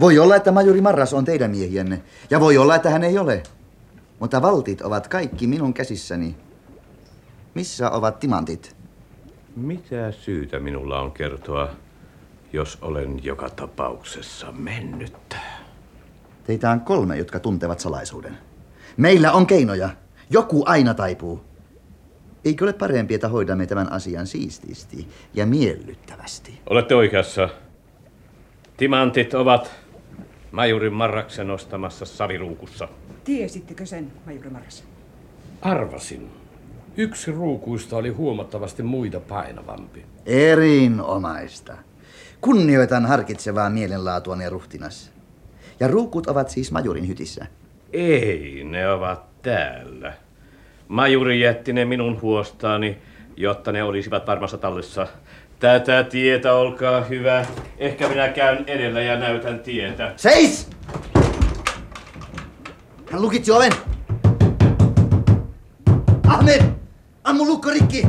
Voi 0.00 0.18
olla, 0.18 0.36
että 0.36 0.52
majuri 0.52 0.80
Marras 0.80 1.14
on 1.14 1.24
teidän 1.24 1.50
miehienne, 1.50 2.02
ja 2.30 2.40
voi 2.40 2.58
olla, 2.58 2.76
että 2.76 2.90
hän 2.90 3.04
ei 3.04 3.18
ole. 3.18 3.42
Mutta 4.18 4.42
valtit 4.42 4.82
ovat 4.82 5.08
kaikki 5.08 5.46
minun 5.46 5.74
käsissäni. 5.74 6.36
Missä 7.54 7.90
ovat 7.90 8.20
timantit? 8.20 8.76
Mitä 9.56 10.12
syytä 10.12 10.60
minulla 10.60 11.00
on 11.00 11.12
kertoa, 11.12 11.70
jos 12.52 12.78
olen 12.82 13.24
joka 13.24 13.50
tapauksessa 13.50 14.52
mennyt? 14.52 15.36
Teitä 16.44 16.70
on 16.70 16.80
kolme, 16.80 17.16
jotka 17.16 17.40
tuntevat 17.40 17.80
salaisuuden. 17.80 18.38
Meillä 18.96 19.32
on 19.32 19.46
keinoja. 19.46 19.90
Joku 20.30 20.62
aina 20.66 20.94
taipuu. 20.94 21.40
Eikö 22.44 22.64
ole 22.64 22.72
parempi, 22.72 23.14
että 23.14 23.28
hoidamme 23.28 23.66
tämän 23.66 23.92
asian 23.92 24.26
siististi 24.26 25.08
ja 25.34 25.46
miellyttävästi? 25.46 26.60
Olette 26.70 26.94
oikeassa. 26.94 27.48
Timantit 28.76 29.34
ovat 29.34 29.70
majurin 30.54 30.92
Marraksen 30.92 31.50
ostamassa 31.50 32.04
saviruukussa. 32.04 32.88
Tiesittekö 33.24 33.86
sen, 33.86 34.12
majuri 34.26 34.50
Marras? 34.50 34.84
Arvasin. 35.62 36.30
Yksi 36.96 37.32
ruukuista 37.32 37.96
oli 37.96 38.08
huomattavasti 38.08 38.82
muita 38.82 39.20
painavampi. 39.20 40.06
Erinomaista. 40.26 41.76
Kunnioitan 42.40 43.06
harkitsevaa 43.06 43.70
mielenlaatuanne 43.70 44.48
ruhtinas. 44.48 45.12
Ja 45.80 45.88
ruukut 45.88 46.26
ovat 46.26 46.50
siis 46.50 46.72
majurin 46.72 47.08
hytissä. 47.08 47.46
Ei, 47.92 48.64
ne 48.64 48.88
ovat 48.90 49.42
täällä. 49.42 50.12
Majuri 50.88 51.40
jätti 51.40 51.72
ne 51.72 51.84
minun 51.84 52.22
huostaani, 52.22 52.98
jotta 53.36 53.72
ne 53.72 53.82
olisivat 53.82 54.26
varmassa 54.26 54.58
tallessa. 54.58 55.06
Tätä 55.58 56.02
tietä, 56.04 56.54
olkaa 56.54 57.00
hyvä. 57.00 57.46
Ehkä 57.78 58.08
minä 58.08 58.28
käyn 58.28 58.64
edellä 58.66 59.00
ja 59.00 59.18
näytän 59.18 59.60
tietä. 59.60 60.12
Seis! 60.16 60.70
Hän 63.10 63.22
lukitsi 63.22 63.52
oven. 63.52 63.72
Ahmed! 66.28 66.62
Ammu 67.24 67.46
lukko 67.46 67.70
rikki! 67.70 68.02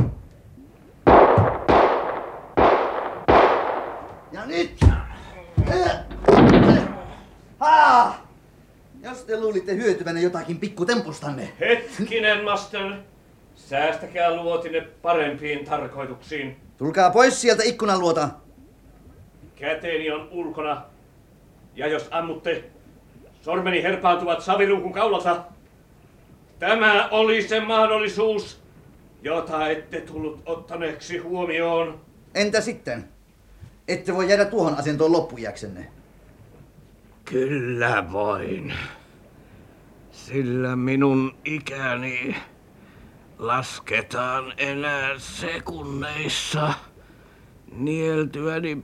Ja 4.32 4.46
nyt! 4.46 4.80
Ha! 7.58 8.14
Jos 9.02 9.24
te 9.24 9.40
luulitte 9.40 9.74
hyötyvänne 9.74 10.20
jotakin 10.20 10.58
pikkutempustanne. 10.58 11.52
Hetkinen, 11.60 12.44
master. 12.44 12.92
Säästäkää 13.54 14.34
luotine 14.34 14.80
parempiin 14.80 15.64
tarkoituksiin. 15.64 16.65
Tulkaa 16.78 17.10
pois 17.10 17.40
sieltä 17.40 17.62
ikkunan 17.62 18.00
luota. 18.00 18.28
Käteeni 19.56 20.10
on 20.10 20.28
ulkona. 20.30 20.82
Ja 21.74 21.86
jos 21.86 22.08
ammutte, 22.10 22.64
sormeni 23.42 23.82
herpaantuvat 23.82 24.42
saviruukun 24.42 24.92
kaulalta. 24.92 25.44
Tämä 26.58 27.08
oli 27.10 27.42
se 27.48 27.60
mahdollisuus, 27.60 28.60
jota 29.22 29.68
ette 29.68 30.00
tullut 30.00 30.42
ottaneeksi 30.46 31.18
huomioon. 31.18 32.00
Entä 32.34 32.60
sitten? 32.60 33.08
Ette 33.88 34.14
voi 34.14 34.28
jäädä 34.28 34.44
tuohon 34.44 34.78
asentoon 34.78 35.12
loppujäksenne. 35.12 35.88
Kyllä 37.24 38.12
voin. 38.12 38.74
Sillä 40.12 40.76
minun 40.76 41.36
ikäni 41.44 42.36
lasketaan 43.38 44.52
enää 44.56 45.18
sekunneissa 45.18 46.72
nieltyäni 47.72 48.82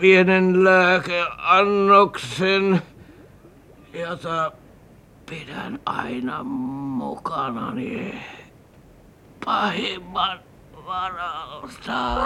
pienen 0.00 0.64
lääkeannoksen, 0.64 2.82
jota 3.92 4.52
pidän 5.30 5.78
aina 5.86 6.42
mukanani 6.42 8.22
pahimman 9.44 10.40
varalta. 10.86 12.16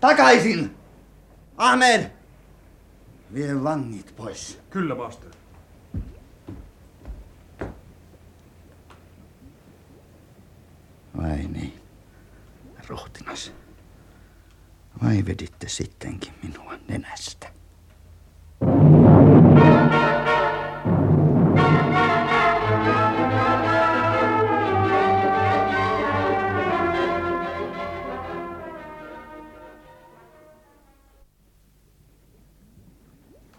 Takaisin! 0.00 0.76
Ahmed! 1.56 2.10
Vie 3.34 3.64
vangit 3.64 4.16
pois. 4.16 4.60
Kyllä, 4.70 4.94
master. 4.94 5.30
Vai 11.16 11.36
niin, 11.36 11.80
rohtinas. 12.88 13.52
Vai 15.02 15.24
veditte 15.26 15.68
sittenkin 15.68 16.32
minua 16.42 16.74
nenästä? 16.88 17.46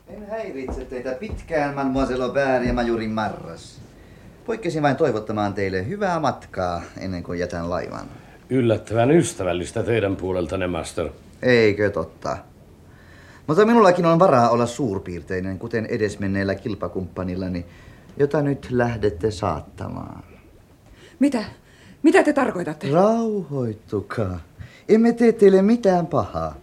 En 0.08 0.30
häiritse 0.30 0.86
teitä 0.86 1.12
pitkään, 1.12 1.76
mademoiselle 1.76 2.24
Aubert 2.24 2.66
ja 2.66 2.74
majuri 2.74 3.08
Marras. 3.08 3.82
Poikkesin 4.46 4.84
vain 4.84 4.96
toivottamaan 4.96 5.54
teille 5.54 5.88
hyvää 5.88 6.20
matkaa 6.20 6.82
ennen 6.98 7.24
kuin 7.24 7.40
jätän 7.40 7.70
laivan. 7.70 8.23
Yllättävän 8.54 9.12
ystävällistä 9.12 9.84
teidän 9.84 10.16
puoleltanne, 10.16 10.68
master. 10.68 11.10
Eikö 11.42 11.90
totta? 11.90 12.38
Mutta 13.48 13.66
minullakin 13.66 14.06
on 14.06 14.20
varaa 14.20 14.50
olla 14.50 14.66
suurpiirteinen, 14.66 15.60
kuten 15.60 15.86
edesmenneellä 15.86 16.56
kilpakumppanillani, 16.56 17.66
jota 18.18 18.42
nyt 18.42 18.68
lähdette 18.72 19.32
saattamaan. 19.32 20.24
Mitä? 21.20 21.44
Mitä 22.04 22.24
te 22.24 22.34
tarkoitatte? 22.34 22.92
Rauhoittukaa. 22.92 24.40
Emme 24.90 25.14
tee 25.14 25.32
teille 25.32 25.62
mitään 25.62 26.08
pahaa. 26.08 26.56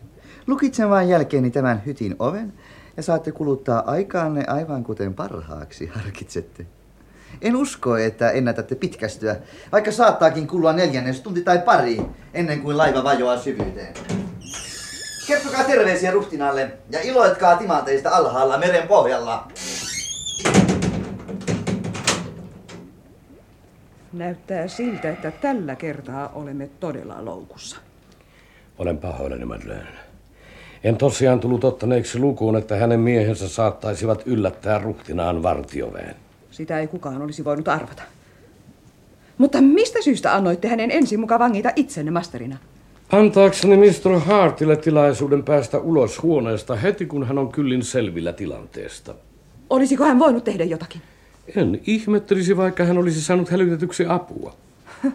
Lukitsen 0.46 0.90
vain 0.90 1.08
jälkeeni 1.08 1.50
tämän 1.50 1.82
hytin 1.86 2.16
oven 2.18 2.52
ja 2.96 3.02
saatte 3.02 3.32
kuluttaa 3.32 3.82
aikaanne 3.86 4.44
aivan 4.46 4.84
kuten 4.84 5.14
parhaaksi 5.14 5.86
harkitsette. 5.86 6.66
En 7.42 7.56
usko, 7.56 7.96
että 7.96 8.30
ennätätte 8.30 8.74
pitkästyä, 8.74 9.36
vaikka 9.72 9.92
saattaakin 9.92 10.46
kulua 10.46 10.72
neljännes 10.72 11.20
tunti 11.20 11.42
tai 11.42 11.58
pari 11.58 12.02
ennen 12.34 12.60
kuin 12.60 12.78
laiva 12.78 13.04
vajoaa 13.04 13.38
syvyyteen. 13.38 13.94
Kertokaa 15.26 15.64
terveisiä 15.64 16.10
ruhtinaalle 16.10 16.72
ja 16.90 17.00
iloitkaa 17.02 17.56
timanteista 17.56 18.10
alhaalla 18.10 18.58
meren 18.58 18.88
pohjalla. 18.88 19.48
Näyttää 24.12 24.68
siltä, 24.68 25.10
että 25.10 25.30
tällä 25.30 25.76
kertaa 25.76 26.32
olemme 26.34 26.70
todella 26.80 27.24
loukussa. 27.24 27.76
Olen 28.78 28.98
pahoillani, 28.98 29.44
Madeleine. 29.44 29.98
En 30.84 30.96
tosiaan 30.96 31.40
tullut 31.40 31.64
ottaneeksi 31.64 32.18
lukuun, 32.18 32.56
että 32.56 32.76
hänen 32.76 33.00
miehensä 33.00 33.48
saattaisivat 33.48 34.22
yllättää 34.26 34.78
ruhtinaan 34.78 35.42
vartioväen. 35.42 36.16
Sitä 36.60 36.78
ei 36.78 36.86
kukaan 36.86 37.22
olisi 37.22 37.44
voinut 37.44 37.68
arvata. 37.68 38.02
Mutta 39.38 39.60
mistä 39.60 40.02
syystä 40.02 40.34
annoitte 40.34 40.68
hänen 40.68 40.90
ensin 40.90 41.20
muka 41.20 41.38
vangita 41.38 41.70
itsenne 41.76 42.10
masterina? 42.10 42.56
Antaakseni 43.12 43.76
Mr. 43.76 44.20
Hartille 44.20 44.76
tilaisuuden 44.76 45.42
päästä 45.42 45.78
ulos 45.78 46.22
huoneesta 46.22 46.76
heti, 46.76 47.06
kun 47.06 47.26
hän 47.26 47.38
on 47.38 47.52
kyllin 47.52 47.82
selvillä 47.82 48.32
tilanteesta. 48.32 49.14
Olisiko 49.70 50.04
hän 50.04 50.18
voinut 50.18 50.44
tehdä 50.44 50.64
jotakin? 50.64 51.02
En 51.56 51.80
ihmettelisi, 51.86 52.56
vaikka 52.56 52.84
hän 52.84 52.98
olisi 52.98 53.20
saanut 53.20 53.48
hälytetyksi 53.48 54.04
apua. 54.08 54.54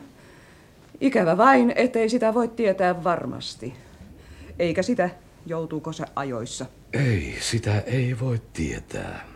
Ikävä 1.02 1.38
vain, 1.38 1.74
ettei 1.76 2.10
sitä 2.10 2.34
voi 2.34 2.48
tietää 2.48 3.04
varmasti. 3.04 3.74
Eikä 4.60 4.84
sitä, 4.84 5.10
joutuuko 5.46 5.94
se 5.94 6.04
ajoissa. 6.16 6.66
Ei, 6.94 7.36
sitä 7.40 7.80
ei 7.80 8.16
voi 8.20 8.42
tietää. 8.54 9.35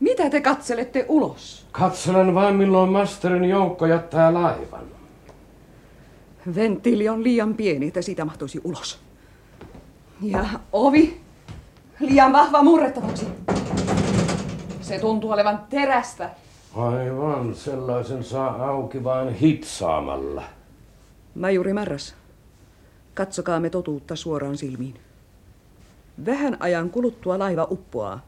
Mitä 0.00 0.30
te 0.30 0.40
katselette 0.40 1.06
ulos? 1.08 1.66
Katselen 1.72 2.34
vain, 2.34 2.56
milloin 2.56 2.90
masterin 2.92 3.44
joukko 3.44 3.86
jättää 3.86 4.34
laivan. 4.34 4.84
Venttiili 6.54 7.08
on 7.08 7.24
liian 7.24 7.54
pieni, 7.54 7.88
että 7.88 8.02
siitä 8.02 8.24
mahtuisi 8.24 8.60
ulos. 8.64 8.98
Ja 10.22 10.44
ovi 10.72 11.20
liian 12.00 12.32
vahva 12.32 12.62
murrettavaksi. 12.62 13.26
Se 14.80 14.98
tuntuu 14.98 15.30
olevan 15.30 15.60
terästä. 15.70 16.30
Aivan, 16.76 17.54
sellaisen 17.54 18.24
saa 18.24 18.68
auki 18.68 19.04
vain 19.04 19.34
hitsaamalla. 19.34 20.42
Majuri 21.34 21.72
Marras, 21.72 22.14
katsokaamme 23.14 23.70
totuutta 23.70 24.16
suoraan 24.16 24.56
silmiin. 24.56 24.94
Vähän 26.26 26.56
ajan 26.60 26.90
kuluttua 26.90 27.38
laiva 27.38 27.66
uppoaa, 27.70 28.20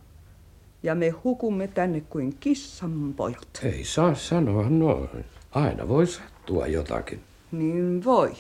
ja 0.83 0.95
me 0.95 1.09
hukumme 1.09 1.69
tänne 1.69 2.01
kuin 2.01 2.37
kissan 2.41 3.15
pojat. 3.17 3.61
Ei 3.63 3.85
saa 3.85 4.15
sanoa 4.15 4.71
noin. 4.71 5.25
Aina 5.51 5.89
voi 5.89 6.07
sattua 6.07 6.67
jotakin. 6.67 7.21
Niin 7.53 8.05
voi, 8.05 8.33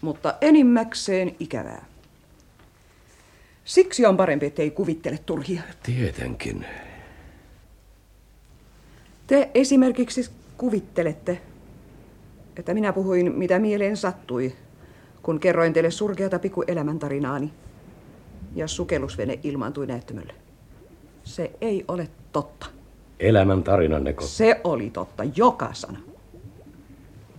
mutta 0.00 0.34
enimmäkseen 0.40 1.36
ikävää. 1.40 1.86
Siksi 3.64 4.06
on 4.06 4.16
parempi, 4.16 4.46
ettei 4.46 4.70
kuvittele 4.70 5.18
turhia. 5.26 5.62
Tietenkin. 5.82 6.66
Te 9.26 9.50
esimerkiksi 9.54 10.30
kuvittelette, 10.58 11.42
että 12.56 12.74
minä 12.74 12.92
puhuin 12.92 13.32
mitä 13.32 13.58
mieleen 13.58 13.96
sattui, 13.96 14.54
kun 15.22 15.40
kerroin 15.40 15.72
teille 15.72 15.90
surkeata 15.90 16.38
piku 16.38 16.62
elämäntarinaani 16.62 17.52
ja 18.54 18.68
sukellusvene 18.68 19.38
ilmaantui 19.42 19.86
näyttämölle. 19.86 20.45
Se 21.26 21.50
ei 21.60 21.84
ole 21.88 22.08
totta. 22.32 22.66
Elämän 23.20 23.62
tarinanneko? 23.62 24.24
Se 24.24 24.60
oli 24.64 24.90
totta, 24.90 25.24
joka 25.24 25.70
sana. 25.72 25.98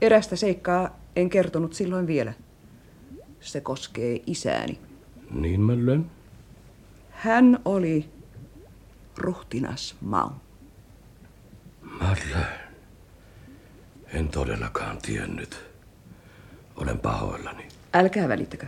Erästä 0.02 0.36
seikkaa 0.36 1.00
en 1.16 1.30
kertonut 1.30 1.74
silloin 1.74 2.08
vielä. 2.08 2.34
Se 3.40 3.62
koskee 3.62 4.22
isääni. 4.26 4.80
Niin, 5.32 5.62
Madeleine? 5.62 6.04
Hän 7.10 7.60
oli 7.66 8.10
ruhtinas 9.18 9.96
Mau. 10.02 10.30
Madeleine. 11.82 12.60
En 14.14 14.28
todellakaan 14.28 14.98
tiennyt. 14.98 15.66
Olen 16.76 17.00
pahoillani. 17.00 17.68
Älkää 17.94 18.28
välittäkö. 18.28 18.66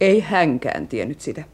Ei 0.00 0.20
hänkään 0.20 0.88
tiennyt 0.88 1.20
sitä. 1.20 1.44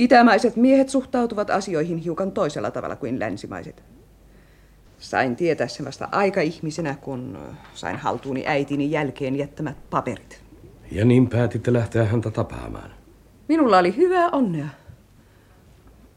Itämaiset 0.00 0.56
miehet 0.56 0.88
suhtautuvat 0.88 1.50
asioihin 1.50 1.98
hiukan 1.98 2.32
toisella 2.32 2.70
tavalla 2.70 2.96
kuin 2.96 3.20
länsimaiset. 3.20 3.82
Sain 4.98 5.36
tietää 5.36 5.68
sen 5.68 5.86
vasta 5.86 6.08
aika-ihmisenä, 6.12 6.94
kun 6.94 7.38
sain 7.74 7.96
haltuuni 7.96 8.46
äitini 8.46 8.90
jälkeen 8.90 9.36
jättämät 9.36 9.90
paperit. 9.90 10.42
Ja 10.92 11.04
niin 11.04 11.28
päätitte 11.28 11.72
lähteä 11.72 12.04
häntä 12.04 12.30
tapaamaan. 12.30 12.90
Minulla 13.48 13.78
oli 13.78 13.96
hyvää 13.96 14.28
onnea, 14.30 14.68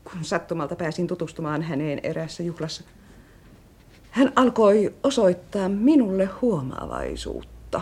kun 0.03 0.23
sattumalta 0.23 0.75
pääsin 0.75 1.07
tutustumaan 1.07 1.61
häneen 1.61 1.99
eräässä 2.03 2.43
juhlassa. 2.43 2.83
Hän 4.11 4.31
alkoi 4.35 4.93
osoittaa 5.03 5.69
minulle 5.69 6.29
huomaavaisuutta. 6.41 7.81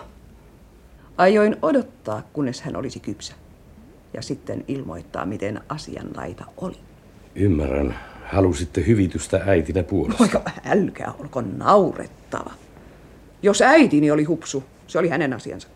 Ajoin 1.18 1.58
odottaa, 1.62 2.22
kunnes 2.34 2.62
hän 2.62 2.76
olisi 2.76 3.00
kypsä. 3.00 3.41
Ja 4.14 4.22
sitten 4.22 4.66
ilmoittaa, 4.68 5.26
miten 5.26 5.62
asianlaita 5.70 6.46
oli. 6.58 6.78
Ymmärrän. 7.36 8.00
Halusitte 8.26 8.84
hyvitystä 8.88 9.42
äitinä 9.46 9.84
puolesta. 9.84 10.18
Poika, 10.18 10.42
älkää 10.66 11.14
olko 11.20 11.42
naurettava. 11.42 12.52
Jos 13.44 13.62
äitini 13.62 14.12
oli 14.12 14.24
hupsu, 14.24 14.64
se 14.88 15.00
oli 15.00 15.10
hänen 15.10 15.34
asiansa. 15.34 15.68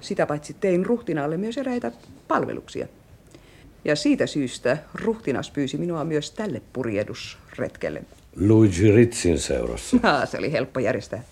Sitä 0.00 0.26
paitsi 0.26 0.56
tein 0.60 0.86
ruhtinaalle 0.86 1.36
myös 1.36 1.58
eräitä 1.58 1.92
palveluksia. 2.28 2.86
Ja 3.84 3.96
siitä 3.96 4.26
syystä 4.26 4.78
ruhtinas 4.94 5.50
pyysi 5.50 5.78
minua 5.78 6.04
myös 6.04 6.30
tälle 6.30 6.62
purjehdusretkelle. 6.72 8.02
Luigi 8.36 8.92
Ritzin 8.92 9.38
seurassa. 9.38 9.96
Ha, 10.02 10.26
se 10.26 10.38
oli 10.38 10.52
helppo 10.52 10.80
järjestää. 10.80 11.22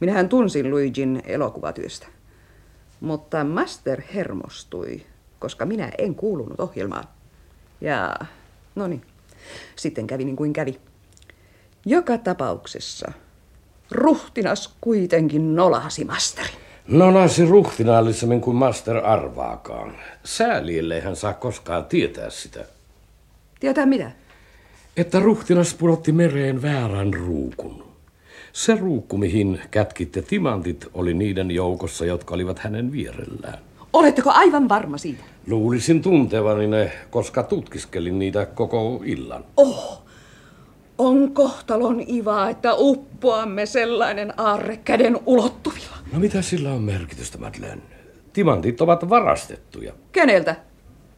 Minähän 0.00 0.28
tunsin 0.28 0.70
Luigin 0.70 1.22
elokuvatyöstä. 1.26 2.06
Mutta 3.00 3.44
Master 3.44 4.02
hermostui, 4.14 5.02
koska 5.38 5.66
minä 5.66 5.90
en 5.98 6.14
kuulunut 6.14 6.60
ohjelmaan. 6.60 7.04
Ja, 7.80 8.14
no 8.74 8.86
niin, 8.86 9.02
sitten 9.76 10.06
kävi 10.06 10.24
niin 10.24 10.36
kuin 10.36 10.52
kävi. 10.52 10.80
Joka 11.86 12.18
tapauksessa 12.18 13.12
ruhtinas 13.90 14.74
kuitenkin 14.80 15.56
nolasi 15.56 16.04
Masterin. 16.04 16.54
Nolasi 16.88 17.46
ruhtinaallisemmin 17.46 18.40
kuin 18.40 18.56
master 18.56 18.96
arvaakaan. 18.96 19.96
Sääli, 20.24 21.00
hän 21.00 21.16
saa 21.16 21.32
koskaan 21.32 21.84
tietää 21.84 22.30
sitä. 22.30 22.64
Tietää 23.60 23.86
mitä? 23.86 24.10
Että 24.96 25.20
ruhtinas 25.20 25.74
pudotti 25.74 26.12
mereen 26.12 26.62
väärän 26.62 27.14
ruukun. 27.14 27.93
Se 28.54 28.76
ruukku, 28.76 29.18
mihin 29.18 29.60
kätkitte 29.70 30.22
timantit, 30.22 30.86
oli 30.94 31.14
niiden 31.14 31.50
joukossa, 31.50 32.04
jotka 32.04 32.34
olivat 32.34 32.58
hänen 32.58 32.92
vierellään. 32.92 33.58
Oletteko 33.92 34.30
aivan 34.30 34.68
varma 34.68 34.98
siitä? 34.98 35.24
Luulisin 35.46 36.02
tuntevani 36.02 36.66
ne, 36.66 36.92
koska 37.10 37.42
tutkiskelin 37.42 38.18
niitä 38.18 38.46
koko 38.46 39.02
illan. 39.04 39.44
Oh, 39.56 40.02
on 40.98 41.32
kohtalon 41.32 42.00
iva, 42.08 42.48
että 42.48 42.74
uppoamme 42.74 43.66
sellainen 43.66 44.32
aarre 44.36 44.76
käden 44.76 45.18
ulottuvilla. 45.26 45.96
No 46.12 46.18
mitä 46.18 46.42
sillä 46.42 46.72
on 46.72 46.82
merkitystä, 46.82 47.38
Madeleine? 47.38 47.82
Timantit 48.32 48.80
ovat 48.80 49.08
varastettuja. 49.08 49.92
Keneltä? 50.12 50.56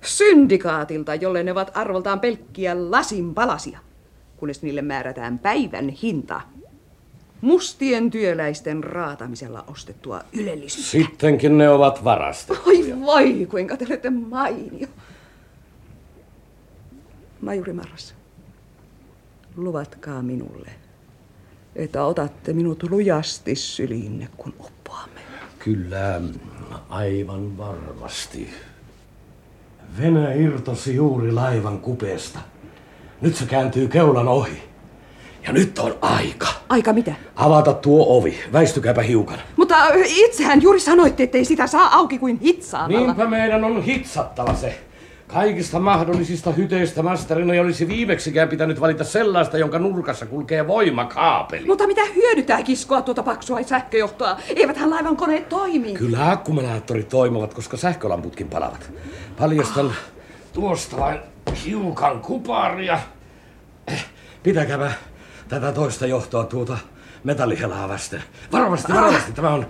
Syndikaatilta, 0.01 1.15
jolle 1.15 1.43
ne 1.43 1.53
ovat 1.53 1.71
arvoltaan 1.75 2.21
pelkkiä 2.21 2.91
lasin 2.91 3.35
palasia, 3.35 3.79
kunnes 4.37 4.63
niille 4.63 4.83
määrätään 4.83 5.39
päivän 5.39 5.89
hinta. 5.89 6.41
Mustien 7.41 8.11
työläisten 8.11 8.85
raatamisella 8.85 9.65
ostettua 9.67 10.21
ylellisyyttä. 10.33 10.91
Sittenkin 10.91 11.59
ne 11.59 11.69
ovat 11.69 12.05
varastettuja. 12.05 12.79
Oi 12.95 13.01
voi, 13.01 13.47
kuinka 13.51 13.77
te 13.77 13.87
olette 13.89 14.11
mainio. 14.11 14.89
Majuri 17.41 17.73
Marras, 17.73 18.15
luvatkaa 19.57 20.23
minulle, 20.23 20.71
että 21.77 22.05
otatte 22.05 22.53
minut 22.53 22.83
lujasti 22.83 23.55
syliinne, 23.55 24.29
kun 24.37 24.55
uppoamme. 24.61 25.21
Kyllä, 25.59 26.21
aivan 26.89 27.59
varmasti. 27.59 28.51
Venä 30.01 30.33
irtosi 30.33 30.95
juuri 30.95 31.33
laivan 31.33 31.81
kupeesta. 31.81 32.39
Nyt 33.21 33.37
se 33.37 33.47
kääntyy 33.47 33.89
keulan 33.89 34.29
ohi. 34.29 34.63
Ja 35.47 35.53
nyt 35.53 35.79
on 35.79 35.95
aika. 36.01 36.47
Aika 36.69 36.93
mitä? 36.93 37.13
Avata 37.37 37.73
tuo 37.73 38.19
ovi. 38.19 38.39
Väistykääpä 38.53 39.03
hiukan. 39.03 39.39
Mutta 39.57 39.77
itsehän 40.07 40.63
juuri 40.63 40.81
sanoitte, 40.81 41.23
ettei 41.23 41.45
sitä 41.45 41.67
saa 41.67 41.95
auki 41.97 42.19
kuin 42.19 42.39
hitsaamalla. 42.41 43.07
Niinpä 43.07 43.27
meidän 43.27 43.65
on 43.65 43.83
hitsattava 43.83 44.55
se. 44.55 44.79
Kaikista 45.27 45.79
mahdollisista 45.81 46.53
hyteistä 46.53 47.03
masterina 47.03 47.53
ei 47.55 47.61
olisi 47.61 47.89
viimeksikään 47.89 48.49
pitänyt 48.49 48.81
valita 48.81 49.05
sellaista, 49.05 49.59
jonka 49.59 49.79
nurkassa 49.79 50.27
kulkee 50.27 50.67
voimakaapeli. 50.67 51.67
Mutta 51.67 51.87
mitä 51.87 52.03
hyödytää 52.15 52.63
kiskoa 52.63 53.03
tuota 53.03 53.23
paksua 53.23 53.63
sähköjohtoa? 53.63 54.37
Eiväthän 54.57 54.91
laivan 54.91 55.17
koneet 55.17 55.49
toimi. 55.49 55.93
Kyllä 55.93 56.31
akkumulaattorit 56.31 57.09
toimivat, 57.09 57.55
koska 57.55 57.77
sähkölamputkin 57.77 58.49
palavat. 58.49 58.91
Paljastan 59.39 59.93
tuosta 60.53 60.97
vain 60.97 61.19
hiukan 61.67 62.21
kuparia. 62.21 62.99
Eh, 63.89 64.05
Pitäkääpä 64.43 64.93
tätä 65.49 65.73
toista 65.73 66.07
johtoa 66.07 66.45
tuota 66.45 66.79
metallihelaa 67.25 67.89
vasten. 67.89 68.23
Varovasti, 68.53 68.93
varovasti, 68.93 69.33
tämä 69.33 69.51
on 69.51 69.67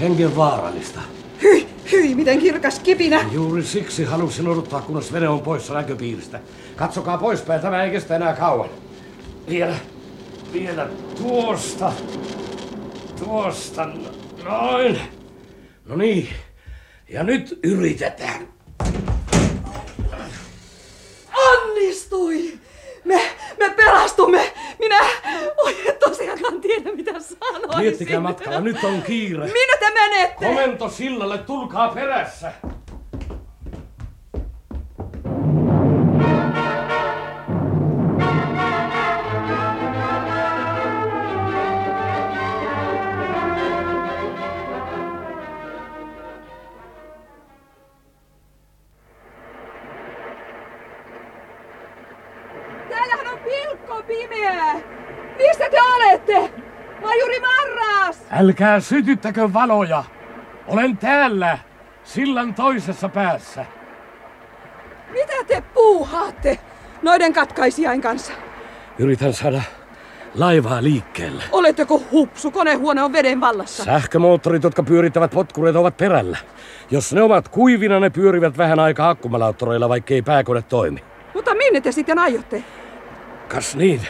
hengen 0.00 0.36
vaarallista. 0.36 1.00
Hyi, 1.42 1.68
hyi, 1.92 2.14
miten 2.14 2.38
kirkas 2.38 2.78
kipinä. 2.78 3.24
Juuri 3.32 3.62
siksi 3.62 4.04
halusin 4.04 4.48
odottaa, 4.48 4.82
kunnes 4.82 5.12
vene 5.12 5.28
on 5.28 5.40
poissa 5.40 5.74
näköpiiristä. 5.74 6.40
Katsokaa 6.76 7.18
poispäin, 7.18 7.60
tämä 7.60 7.82
ei 7.82 7.90
kestä 7.90 8.16
enää 8.16 8.34
kauan. 8.34 8.68
Vielä, 9.48 9.76
vielä 10.52 10.88
tuosta, 11.16 11.92
tuosta, 13.24 13.88
noin. 14.44 15.00
No 15.84 15.96
niin, 15.96 16.28
ja 17.08 17.22
nyt 17.22 17.58
yritetään. 17.62 18.48
Onnistui! 21.36 22.58
Me, 23.04 23.20
me 23.58 23.70
pelastumme! 23.76 24.52
Minä, 24.86 25.00
en 25.86 25.96
tosiaankaan 26.00 26.60
tiedä 26.60 26.92
mitä 26.92 27.12
sanoisin. 27.12 27.80
Miettikää 27.80 28.20
matkalla, 28.20 28.60
nyt 28.60 28.84
on 28.84 29.02
kiire. 29.02 29.44
Minne 29.44 29.76
te 29.80 29.90
menette? 29.94 30.44
Komento 30.46 30.88
sillalle, 30.88 31.38
tulkaa 31.38 31.88
perässä. 31.88 32.52
On 53.96 54.04
pilkko 54.04 54.28
pimeä! 54.28 54.74
Missä 55.38 55.70
te 55.70 55.82
olette? 55.82 56.50
Majuri 57.02 57.40
Marras! 57.40 58.18
Älkää 58.30 58.80
sytyttäkö 58.80 59.52
valoja. 59.52 60.04
Olen 60.66 60.96
täällä, 60.96 61.58
sillan 62.04 62.54
toisessa 62.54 63.08
päässä. 63.08 63.66
Mitä 65.12 65.44
te 65.46 65.62
puuhaatte 65.74 66.58
noiden 67.02 67.32
katkaisijain 67.32 68.00
kanssa? 68.00 68.32
Yritän 68.98 69.32
saada 69.32 69.62
laivaa 70.34 70.82
liikkeelle. 70.82 71.42
Oletteko 71.52 72.02
hupsu? 72.12 72.50
Konehuone 72.50 73.02
on 73.02 73.12
veden 73.12 73.40
vallassa. 73.40 73.84
Sähkömoottorit, 73.84 74.62
jotka 74.62 74.82
pyörittävät 74.82 75.30
potkureita, 75.30 75.78
ovat 75.78 75.96
perällä. 75.96 76.38
Jos 76.90 77.12
ne 77.12 77.22
ovat 77.22 77.48
kuivina, 77.48 78.00
ne 78.00 78.10
pyörivät 78.10 78.58
vähän 78.58 78.78
aikaa 78.78 79.10
akkumulaattoreilla, 79.10 79.88
vaikkei 79.88 80.22
pääkone 80.22 80.62
toimi. 80.62 81.04
Mutta 81.34 81.54
minne 81.54 81.80
te 81.80 81.92
sitten 81.92 82.18
aiotte? 82.18 82.64
Kas 83.48 83.76
niin. 83.76 84.00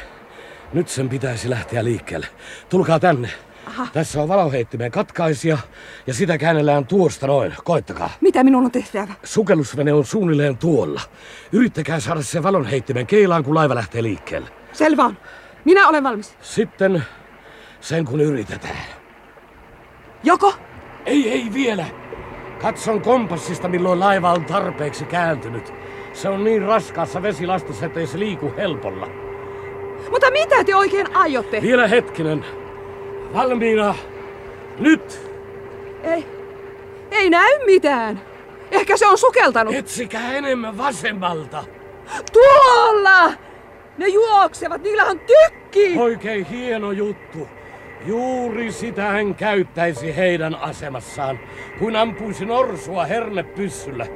Nyt 0.73 0.89
sen 0.89 1.09
pitäisi 1.09 1.51
lähteä 1.51 1.85
liikkeelle. 1.85 2.27
Tulkaa 2.69 3.01
tänne. 3.01 3.31
Aha. 3.67 3.87
Tässä 3.93 4.23
on 4.23 4.29
valoheittimen 4.29 4.91
katkaisija 4.91 5.59
ja 6.07 6.15
sitä 6.15 6.39
käännellään 6.39 6.87
tuosta 6.87 7.27
noin. 7.27 7.55
Koittakaa. 7.65 8.11
Mitä 8.21 8.45
minun 8.45 8.65
on 8.65 8.71
tehtävä? 8.71 9.15
Sukellusvene 9.25 9.93
on 9.93 10.07
suunnilleen 10.07 10.57
tuolla. 10.57 11.01
Yrittäkää 11.53 12.01
saada 12.01 12.23
se 12.23 12.43
valonheittimen 12.43 13.07
keilaan, 13.07 13.45
kun 13.45 13.55
laiva 13.55 13.75
lähtee 13.75 14.03
liikkeelle. 14.03 14.49
Selvä 14.73 15.05
on. 15.05 15.19
Minä 15.65 15.89
olen 15.89 16.05
valmis. 16.05 16.37
Sitten 16.41 17.05
sen 17.81 18.05
kun 18.05 18.21
yritetään. 18.21 18.77
Joko? 20.25 20.55
Ei, 21.07 21.31
ei 21.31 21.51
vielä. 21.55 21.87
Katson 22.63 23.03
kompassista, 23.03 23.69
milloin 23.69 24.01
laiva 24.01 24.33
on 24.33 24.45
tarpeeksi 24.45 25.05
kääntynyt. 25.05 25.73
Se 26.13 26.29
on 26.29 26.45
niin 26.45 26.63
raskaassa 26.63 27.23
vesilastossa, 27.23 27.87
ettei 27.87 28.07
se 28.07 28.19
liiku 28.19 28.53
helpolla. 28.57 29.26
Mutta 30.11 30.31
mitä 30.31 30.65
te 30.65 30.75
oikein 30.75 31.17
aiotte? 31.17 31.63
Vielä 31.63 31.89
hetkinen. 31.89 32.45
Valmiina. 33.35 33.95
Nyt. 34.79 35.21
Ei, 36.03 36.27
ei 37.11 37.31
näy 37.31 37.53
mitään. 37.67 38.21
Ehkä 38.71 38.97
se 38.97 39.07
on 39.07 39.19
sukeltanut. 39.19 39.75
Etsikää 39.75 40.33
enemmän 40.33 40.79
vasemmalta. 40.79 41.65
Tuolla! 42.33 43.33
Ne 43.99 44.09
juoksevat, 44.09 44.83
niillä 44.83 45.05
on 45.05 45.21
tykki! 45.21 45.99
Oikein 45.99 46.47
hieno 46.47 46.93
juttu. 46.93 47.49
Juuri 48.07 48.73
sitä 48.73 49.03
hän 49.03 49.35
käyttäisi 49.35 50.17
heidän 50.17 50.55
asemassaan, 50.55 51.41
kun 51.79 51.97
ampuisi 51.97 52.45
norsua 52.45 53.05
hernepyssyllä. 53.05 54.07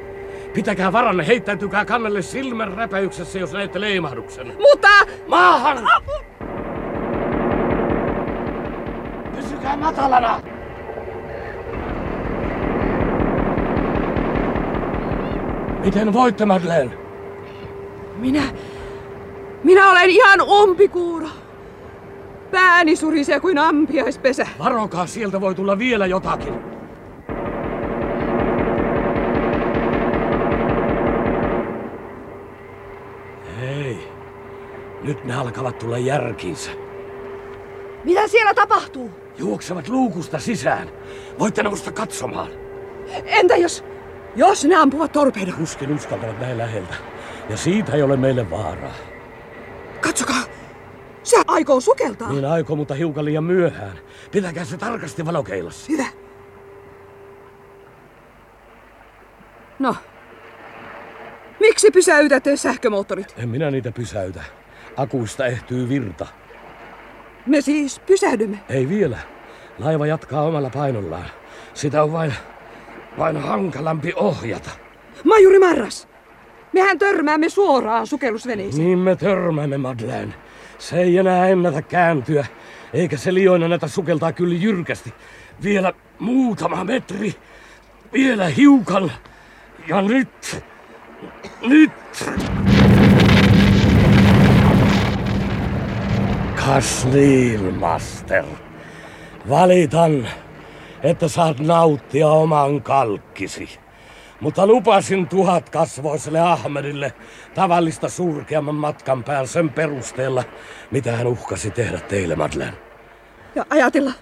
Pitäkää 0.54 0.92
varanne, 0.92 1.26
heittäytykää 1.26 1.84
kannelle 1.84 2.22
silmän 2.22 2.72
räpäyksessä, 2.72 3.38
jos 3.38 3.52
näette 3.52 3.80
leimahduksen. 3.80 4.46
Mutta... 4.46 4.88
Maahan! 5.28 5.88
Pysykää 9.36 9.76
matalana! 9.76 10.40
Miten 15.84 16.12
voitte, 16.12 16.44
Madeleine? 16.46 16.92
Minä... 18.16 18.42
Minä 19.64 19.90
olen 19.90 20.10
ihan 20.10 20.40
umpikuuro. 20.40 21.28
Pääni 22.50 22.96
surisee 22.96 23.40
kuin 23.40 23.58
ampiaispesä. 23.58 24.46
Varokaa, 24.58 25.06
sieltä 25.06 25.40
voi 25.40 25.54
tulla 25.54 25.78
vielä 25.78 26.06
jotakin. 26.06 26.79
Nyt 35.10 35.24
ne 35.24 35.34
alkavat 35.34 35.78
tulla 35.78 35.98
järkiinsä. 35.98 36.70
Mitä 38.04 38.28
siellä 38.28 38.54
tapahtuu? 38.54 39.10
Juoksevat 39.38 39.88
luukusta 39.88 40.38
sisään. 40.38 40.90
Voitte 41.38 41.62
nousta 41.62 41.92
katsomaan. 41.92 42.48
Entä 43.24 43.56
jos... 43.56 43.84
Jos 44.36 44.64
ne 44.64 44.74
ampuvat 44.74 45.12
torpeidon? 45.12 45.54
Tuskin 45.54 45.94
uskaltavat 45.94 46.40
näin 46.40 46.58
läheltä. 46.58 46.94
Ja 47.48 47.56
siitä 47.56 47.92
ei 47.92 48.02
ole 48.02 48.16
meille 48.16 48.50
vaaraa. 48.50 48.94
Katsokaa! 50.00 50.42
Se 51.22 51.36
aikoo 51.46 51.80
sukeltaa. 51.80 52.32
Niin 52.32 52.44
aikoo, 52.44 52.76
mutta 52.76 52.94
hiukan 52.94 53.24
liian 53.24 53.44
myöhään. 53.44 53.98
Pitäkää 54.30 54.64
se 54.64 54.76
tarkasti 54.76 55.26
valokeilassa. 55.26 55.92
Hyvä. 55.92 56.06
No. 59.78 59.96
Miksi 61.60 61.90
pysäytätte 61.90 62.56
sähkömoottorit? 62.56 63.34
En 63.36 63.48
minä 63.48 63.70
niitä 63.70 63.92
pysäytä. 63.92 64.42
Akuista 64.96 65.46
ehtyy 65.46 65.88
virta. 65.88 66.26
Me 67.46 67.60
siis 67.60 68.00
pysähdymme. 68.00 68.58
Ei 68.68 68.88
vielä. 68.88 69.18
Laiva 69.78 70.06
jatkaa 70.06 70.42
omalla 70.42 70.70
painollaan. 70.70 71.26
Sitä 71.74 72.02
on 72.02 72.12
vain 72.12 72.34
vain 73.18 73.36
hankalampi 73.36 74.12
ohjata. 74.16 74.70
Majuri 75.24 75.58
Marras! 75.58 76.08
Mehän 76.72 76.98
törmäämme 76.98 77.48
suoraan 77.48 78.06
sukellusveneeseen. 78.06 78.84
Niin 78.84 78.98
me 78.98 79.16
törmäämme, 79.16 79.78
Madeleine. 79.78 80.34
Se 80.78 80.96
ei 80.96 81.18
enää 81.18 81.48
ennätä 81.48 81.82
kääntyä, 81.82 82.46
eikä 82.92 83.16
se 83.16 83.34
liioina 83.34 83.68
näitä 83.68 83.88
sukeltaa 83.88 84.32
kyllä 84.32 84.54
jyrkästi. 84.54 85.14
Vielä 85.62 85.92
muutama 86.18 86.84
metri, 86.84 87.34
vielä 88.12 88.48
hiukan. 88.48 89.12
Ja 89.88 90.02
nyt, 90.02 90.64
nyt. 91.62 91.92
Kas 96.74 97.06
niin, 97.06 97.74
master. 97.74 98.44
Valitan, 99.48 100.28
että 101.02 101.28
saat 101.28 101.60
nauttia 101.60 102.28
oman 102.28 102.82
kalkkisi. 102.82 103.68
Mutta 104.40 104.66
lupasin 104.66 105.28
tuhat 105.28 105.70
kasvoiselle 105.70 106.40
Ahmedille 106.40 107.12
tavallista 107.54 108.08
surkeamman 108.08 108.74
matkan 108.74 109.24
päällä 109.24 109.46
sen 109.46 109.70
perusteella, 109.70 110.44
mitä 110.90 111.12
hän 111.12 111.26
uhkasi 111.26 111.70
tehdä 111.70 111.98
teille, 111.98 112.36
Madeleine. 112.36 112.76
Ja 113.54 113.64
ajatella, 113.70 114.12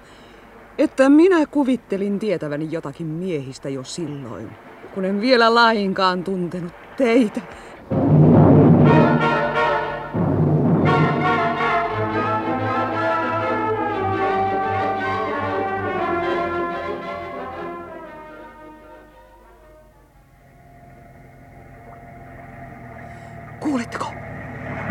että 0.78 1.08
minä 1.08 1.46
kuvittelin 1.46 2.18
tietäväni 2.18 2.68
jotakin 2.70 3.06
miehistä 3.06 3.68
jo 3.68 3.84
silloin, 3.84 4.50
kun 4.94 5.04
en 5.04 5.20
vielä 5.20 5.54
lainkaan 5.54 6.24
tuntenut 6.24 6.72
teitä. 6.96 7.40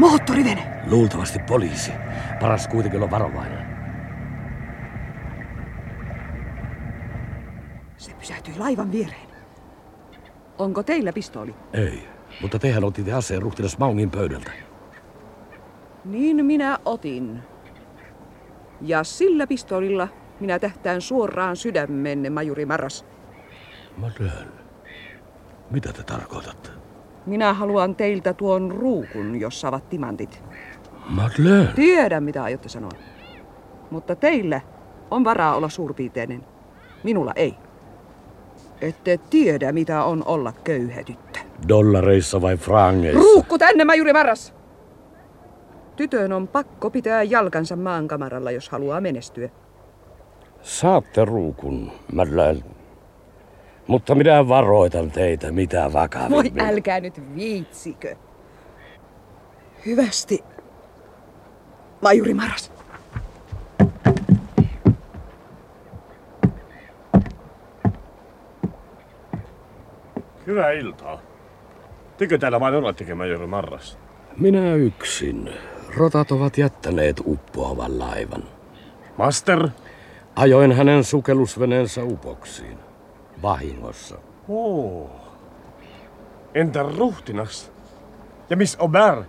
Moottorivene! 0.07 0.81
Luultavasti 0.89 1.39
poliisi. 1.39 1.91
Paras 2.39 2.67
kuitenkin 2.67 3.03
on 3.03 3.11
varovainen. 3.11 3.67
Se 7.97 8.13
pysähtyi 8.13 8.53
laivan 8.57 8.91
viereen. 8.91 9.27
Onko 10.57 10.83
teillä 10.83 11.13
pistooli? 11.13 11.55
Ei, 11.73 12.07
mutta 12.41 12.59
tehän 12.59 12.83
otitte 12.83 13.13
aseen 13.13 13.41
ruhtinas 13.41 13.77
Maungin 13.77 14.11
pöydältä. 14.11 14.51
Niin 16.05 16.45
minä 16.45 16.77
otin. 16.85 17.39
Ja 18.81 19.03
sillä 19.03 19.47
pistoolilla 19.47 20.07
minä 20.39 20.59
tähtään 20.59 21.01
suoraan 21.01 21.55
sydämenne, 21.55 22.29
majuri 22.29 22.65
Marras. 22.65 23.05
Madeleine, 23.97 24.51
mitä 25.71 25.93
te 25.93 26.03
tarkoitatte? 26.03 26.76
Minä 27.27 27.53
haluan 27.53 27.95
teiltä 27.95 28.33
tuon 28.33 28.71
ruukun, 28.71 29.39
jossa 29.39 29.67
ovat 29.67 29.89
timantit. 29.89 30.43
Madeleine! 31.09 31.69
Tiedän, 31.75 32.23
mitä 32.23 32.43
aiotte 32.43 32.69
sanoa. 32.69 32.91
Mutta 33.91 34.15
teillä 34.15 34.61
on 35.11 35.23
varaa 35.23 35.55
olla 35.55 35.69
suurpiiteinen. 35.69 36.43
Minulla 37.03 37.33
ei. 37.35 37.53
Ette 38.81 39.19
tiedä, 39.29 39.71
mitä 39.71 40.03
on 40.03 40.23
olla 40.25 40.53
köyhä 40.63 41.03
tyttö. 41.03 41.39
Dollareissa 41.67 42.41
vai 42.41 42.57
frangeissa? 42.57 43.19
Ruukku 43.19 43.57
tänne, 43.57 43.85
majuri 43.85 44.13
Marras! 44.13 44.53
Tytön 45.95 46.33
on 46.33 46.47
pakko 46.47 46.89
pitää 46.89 47.23
jalkansa 47.23 47.75
maankamaralla, 47.75 48.51
jos 48.51 48.69
haluaa 48.69 49.01
menestyä. 49.01 49.49
Saatte 50.61 51.25
ruukun, 51.25 51.91
Madeleine. 52.13 52.76
Mutta 53.87 54.15
minä 54.15 54.47
varoitan 54.47 55.11
teitä 55.11 55.51
mitä 55.51 55.93
vakavimmin. 55.93 56.55
Voi 56.55 56.67
älkää 56.67 56.99
nyt 56.99 57.35
viitsikö. 57.35 58.15
Hyvästi. 59.85 60.43
Majuri 62.01 62.33
Maras. 62.33 62.71
Hyvää 70.47 70.71
iltaa. 70.71 71.21
Tekö 72.17 72.37
täällä 72.37 72.59
vain 72.59 72.75
olettekin, 72.75 73.17
majori 73.17 73.47
Marras? 73.47 73.97
Minä 74.37 74.73
yksin. 74.75 75.49
Rotat 75.97 76.31
ovat 76.31 76.57
jättäneet 76.57 77.21
uppoavan 77.25 77.99
laivan. 77.99 78.43
Master? 79.17 79.67
Ajoin 80.35 80.71
hänen 80.71 81.03
sukellusveneensä 81.03 82.03
upoksiin. 82.03 82.86
Vahingossa. 83.41 84.17
Oo. 84.49 85.09
Entä 86.53 86.83
ruhtinas? 86.97 87.71
Ja 88.49 88.57
Miss 88.57 88.77
Aubert? 88.79 89.25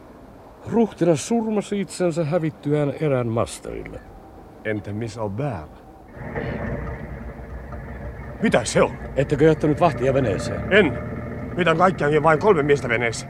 Ruhtinas 0.70 1.28
surmasi 1.28 1.80
itsensä 1.80 2.24
hävittyään 2.24 2.92
erään 3.00 3.26
masterille. 3.26 4.00
Entä 4.64 4.92
Miss 4.92 5.18
Aubert? 5.18 5.84
Mitä 8.42 8.64
se 8.64 8.82
on? 8.82 8.90
Ettekö 9.16 9.44
jättänyt 9.44 9.80
vahtia 9.80 10.14
veneeseen? 10.14 10.72
En. 10.72 10.98
Meitä 11.56 11.70
on 11.70 11.76
kaikkiaankin 11.76 12.22
vain 12.22 12.38
kolme 12.38 12.62
miestä 12.62 12.88
veneessä. 12.88 13.26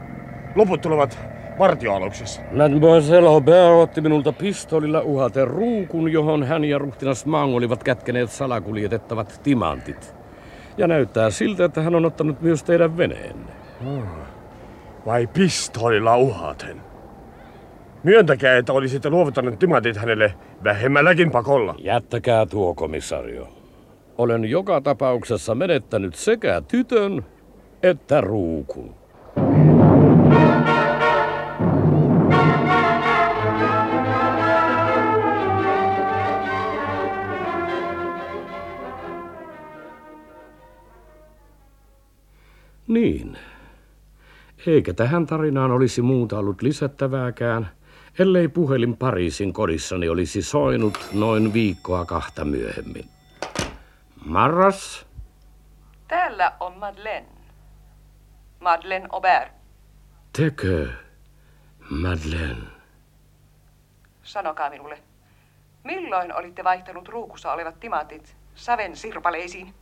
Loput 0.55 0.81
tulevat 0.81 1.19
vartioaluksessa. 1.59 2.41
Mademoiselle 2.51 3.29
Aubert 3.29 3.81
otti 3.81 4.01
minulta 4.01 4.33
pistolilla 4.33 5.01
uhaten 5.01 5.47
ruukun, 5.47 6.11
johon 6.11 6.43
hän 6.43 6.65
ja 6.65 6.77
ruhtinas 6.77 7.25
Mang 7.25 7.55
olivat 7.55 7.83
kätkeneet 7.83 8.29
salakuljetettavat 8.29 9.39
timantit. 9.43 10.18
Ja 10.79 10.87
näyttää 10.87 11.29
siltä, 11.29 11.65
että 11.65 11.81
hän 11.81 11.95
on 11.95 12.05
ottanut 12.05 12.41
myös 12.41 12.63
teidän 12.63 12.97
veneenne. 12.97 13.51
Vai 15.05 15.27
pistoolilla 15.27 16.17
uhaten? 16.17 16.81
Myöntäkää, 18.03 18.57
että 18.57 18.73
olisitte 18.73 19.09
luovuttaneet 19.09 19.59
timantit 19.59 19.97
hänelle 19.97 20.33
vähemmälläkin 20.63 21.31
pakolla. 21.31 21.75
Jättäkää 21.77 22.45
tuo 22.45 22.75
komisario. 22.75 23.47
Olen 24.17 24.45
joka 24.45 24.81
tapauksessa 24.81 25.55
menettänyt 25.55 26.15
sekä 26.15 26.61
tytön 26.67 27.25
että 27.83 28.21
ruukun. 28.21 28.98
Niin. 42.89 43.37
Eikä 44.67 44.93
tähän 44.93 45.25
tarinaan 45.25 45.71
olisi 45.71 46.01
muuta 46.01 46.39
ollut 46.39 46.61
lisättävääkään, 46.61 47.69
ellei 48.19 48.47
puhelin 48.47 48.97
Pariisin 48.97 49.53
kodissani 49.53 50.09
olisi 50.09 50.41
soinut 50.41 51.09
noin 51.13 51.53
viikkoa 51.53 52.05
kahta 52.05 52.45
myöhemmin. 52.45 53.05
Marras? 54.25 55.05
Täällä 56.07 56.53
on 56.59 56.77
Madeleine. 56.77 57.27
Madeleine 58.59 59.07
Aubert. 59.11 59.51
Tekö, 60.37 60.87
Madeleine? 61.89 62.61
Sanokaa 64.23 64.69
minulle, 64.69 64.99
milloin 65.83 66.35
olitte 66.35 66.63
vaihtanut 66.63 67.07
ruukussa 67.07 67.51
olevat 67.51 67.79
timantit 67.79 68.35
saven 68.55 68.95
sirpaleisiin? 68.95 69.73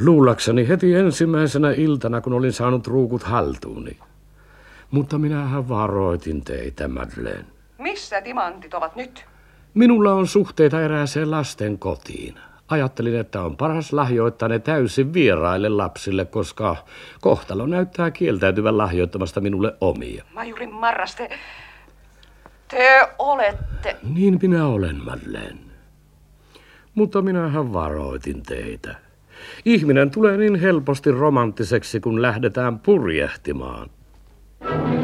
Luullakseni 0.00 0.68
heti 0.68 0.94
ensimmäisenä 0.94 1.70
iltana, 1.70 2.20
kun 2.20 2.32
olin 2.32 2.52
saanut 2.52 2.86
ruukut 2.86 3.22
haltuuni. 3.22 3.98
Mutta 4.90 5.18
minähän 5.18 5.68
varoitin 5.68 6.44
teitä, 6.44 6.88
Madeleine. 6.88 7.44
Missä 7.78 8.20
timantit 8.20 8.74
ovat 8.74 8.96
nyt? 8.96 9.24
Minulla 9.74 10.12
on 10.12 10.26
suhteita 10.26 10.82
erääseen 10.82 11.30
lasten 11.30 11.78
kotiin. 11.78 12.34
Ajattelin, 12.68 13.16
että 13.16 13.42
on 13.42 13.56
paras 13.56 13.92
lahjoittaa 13.92 14.48
ne 14.48 14.58
täysin 14.58 15.14
vieraille 15.14 15.68
lapsille, 15.68 16.24
koska 16.24 16.76
kohtalo 17.20 17.66
näyttää 17.66 18.10
kieltäytyvän 18.10 18.78
lahjoittamasta 18.78 19.40
minulle 19.40 19.74
omia. 19.80 20.24
Majuri 20.34 20.66
Marras, 20.66 21.14
te... 21.16 21.30
Te 22.68 23.08
olette... 23.18 23.96
Niin 24.14 24.38
minä 24.42 24.66
olen, 24.66 25.04
Madeleine. 25.04 25.58
Mutta 26.94 27.22
minähän 27.22 27.72
varoitin 27.72 28.42
teitä. 28.42 29.03
Ihminen 29.64 30.10
tulee 30.10 30.36
niin 30.36 30.54
helposti 30.54 31.10
romanttiseksi, 31.10 32.00
kun 32.00 32.22
lähdetään 32.22 32.78
purjehtimaan. 32.78 33.90
thank 34.60 34.94
you 34.94 35.03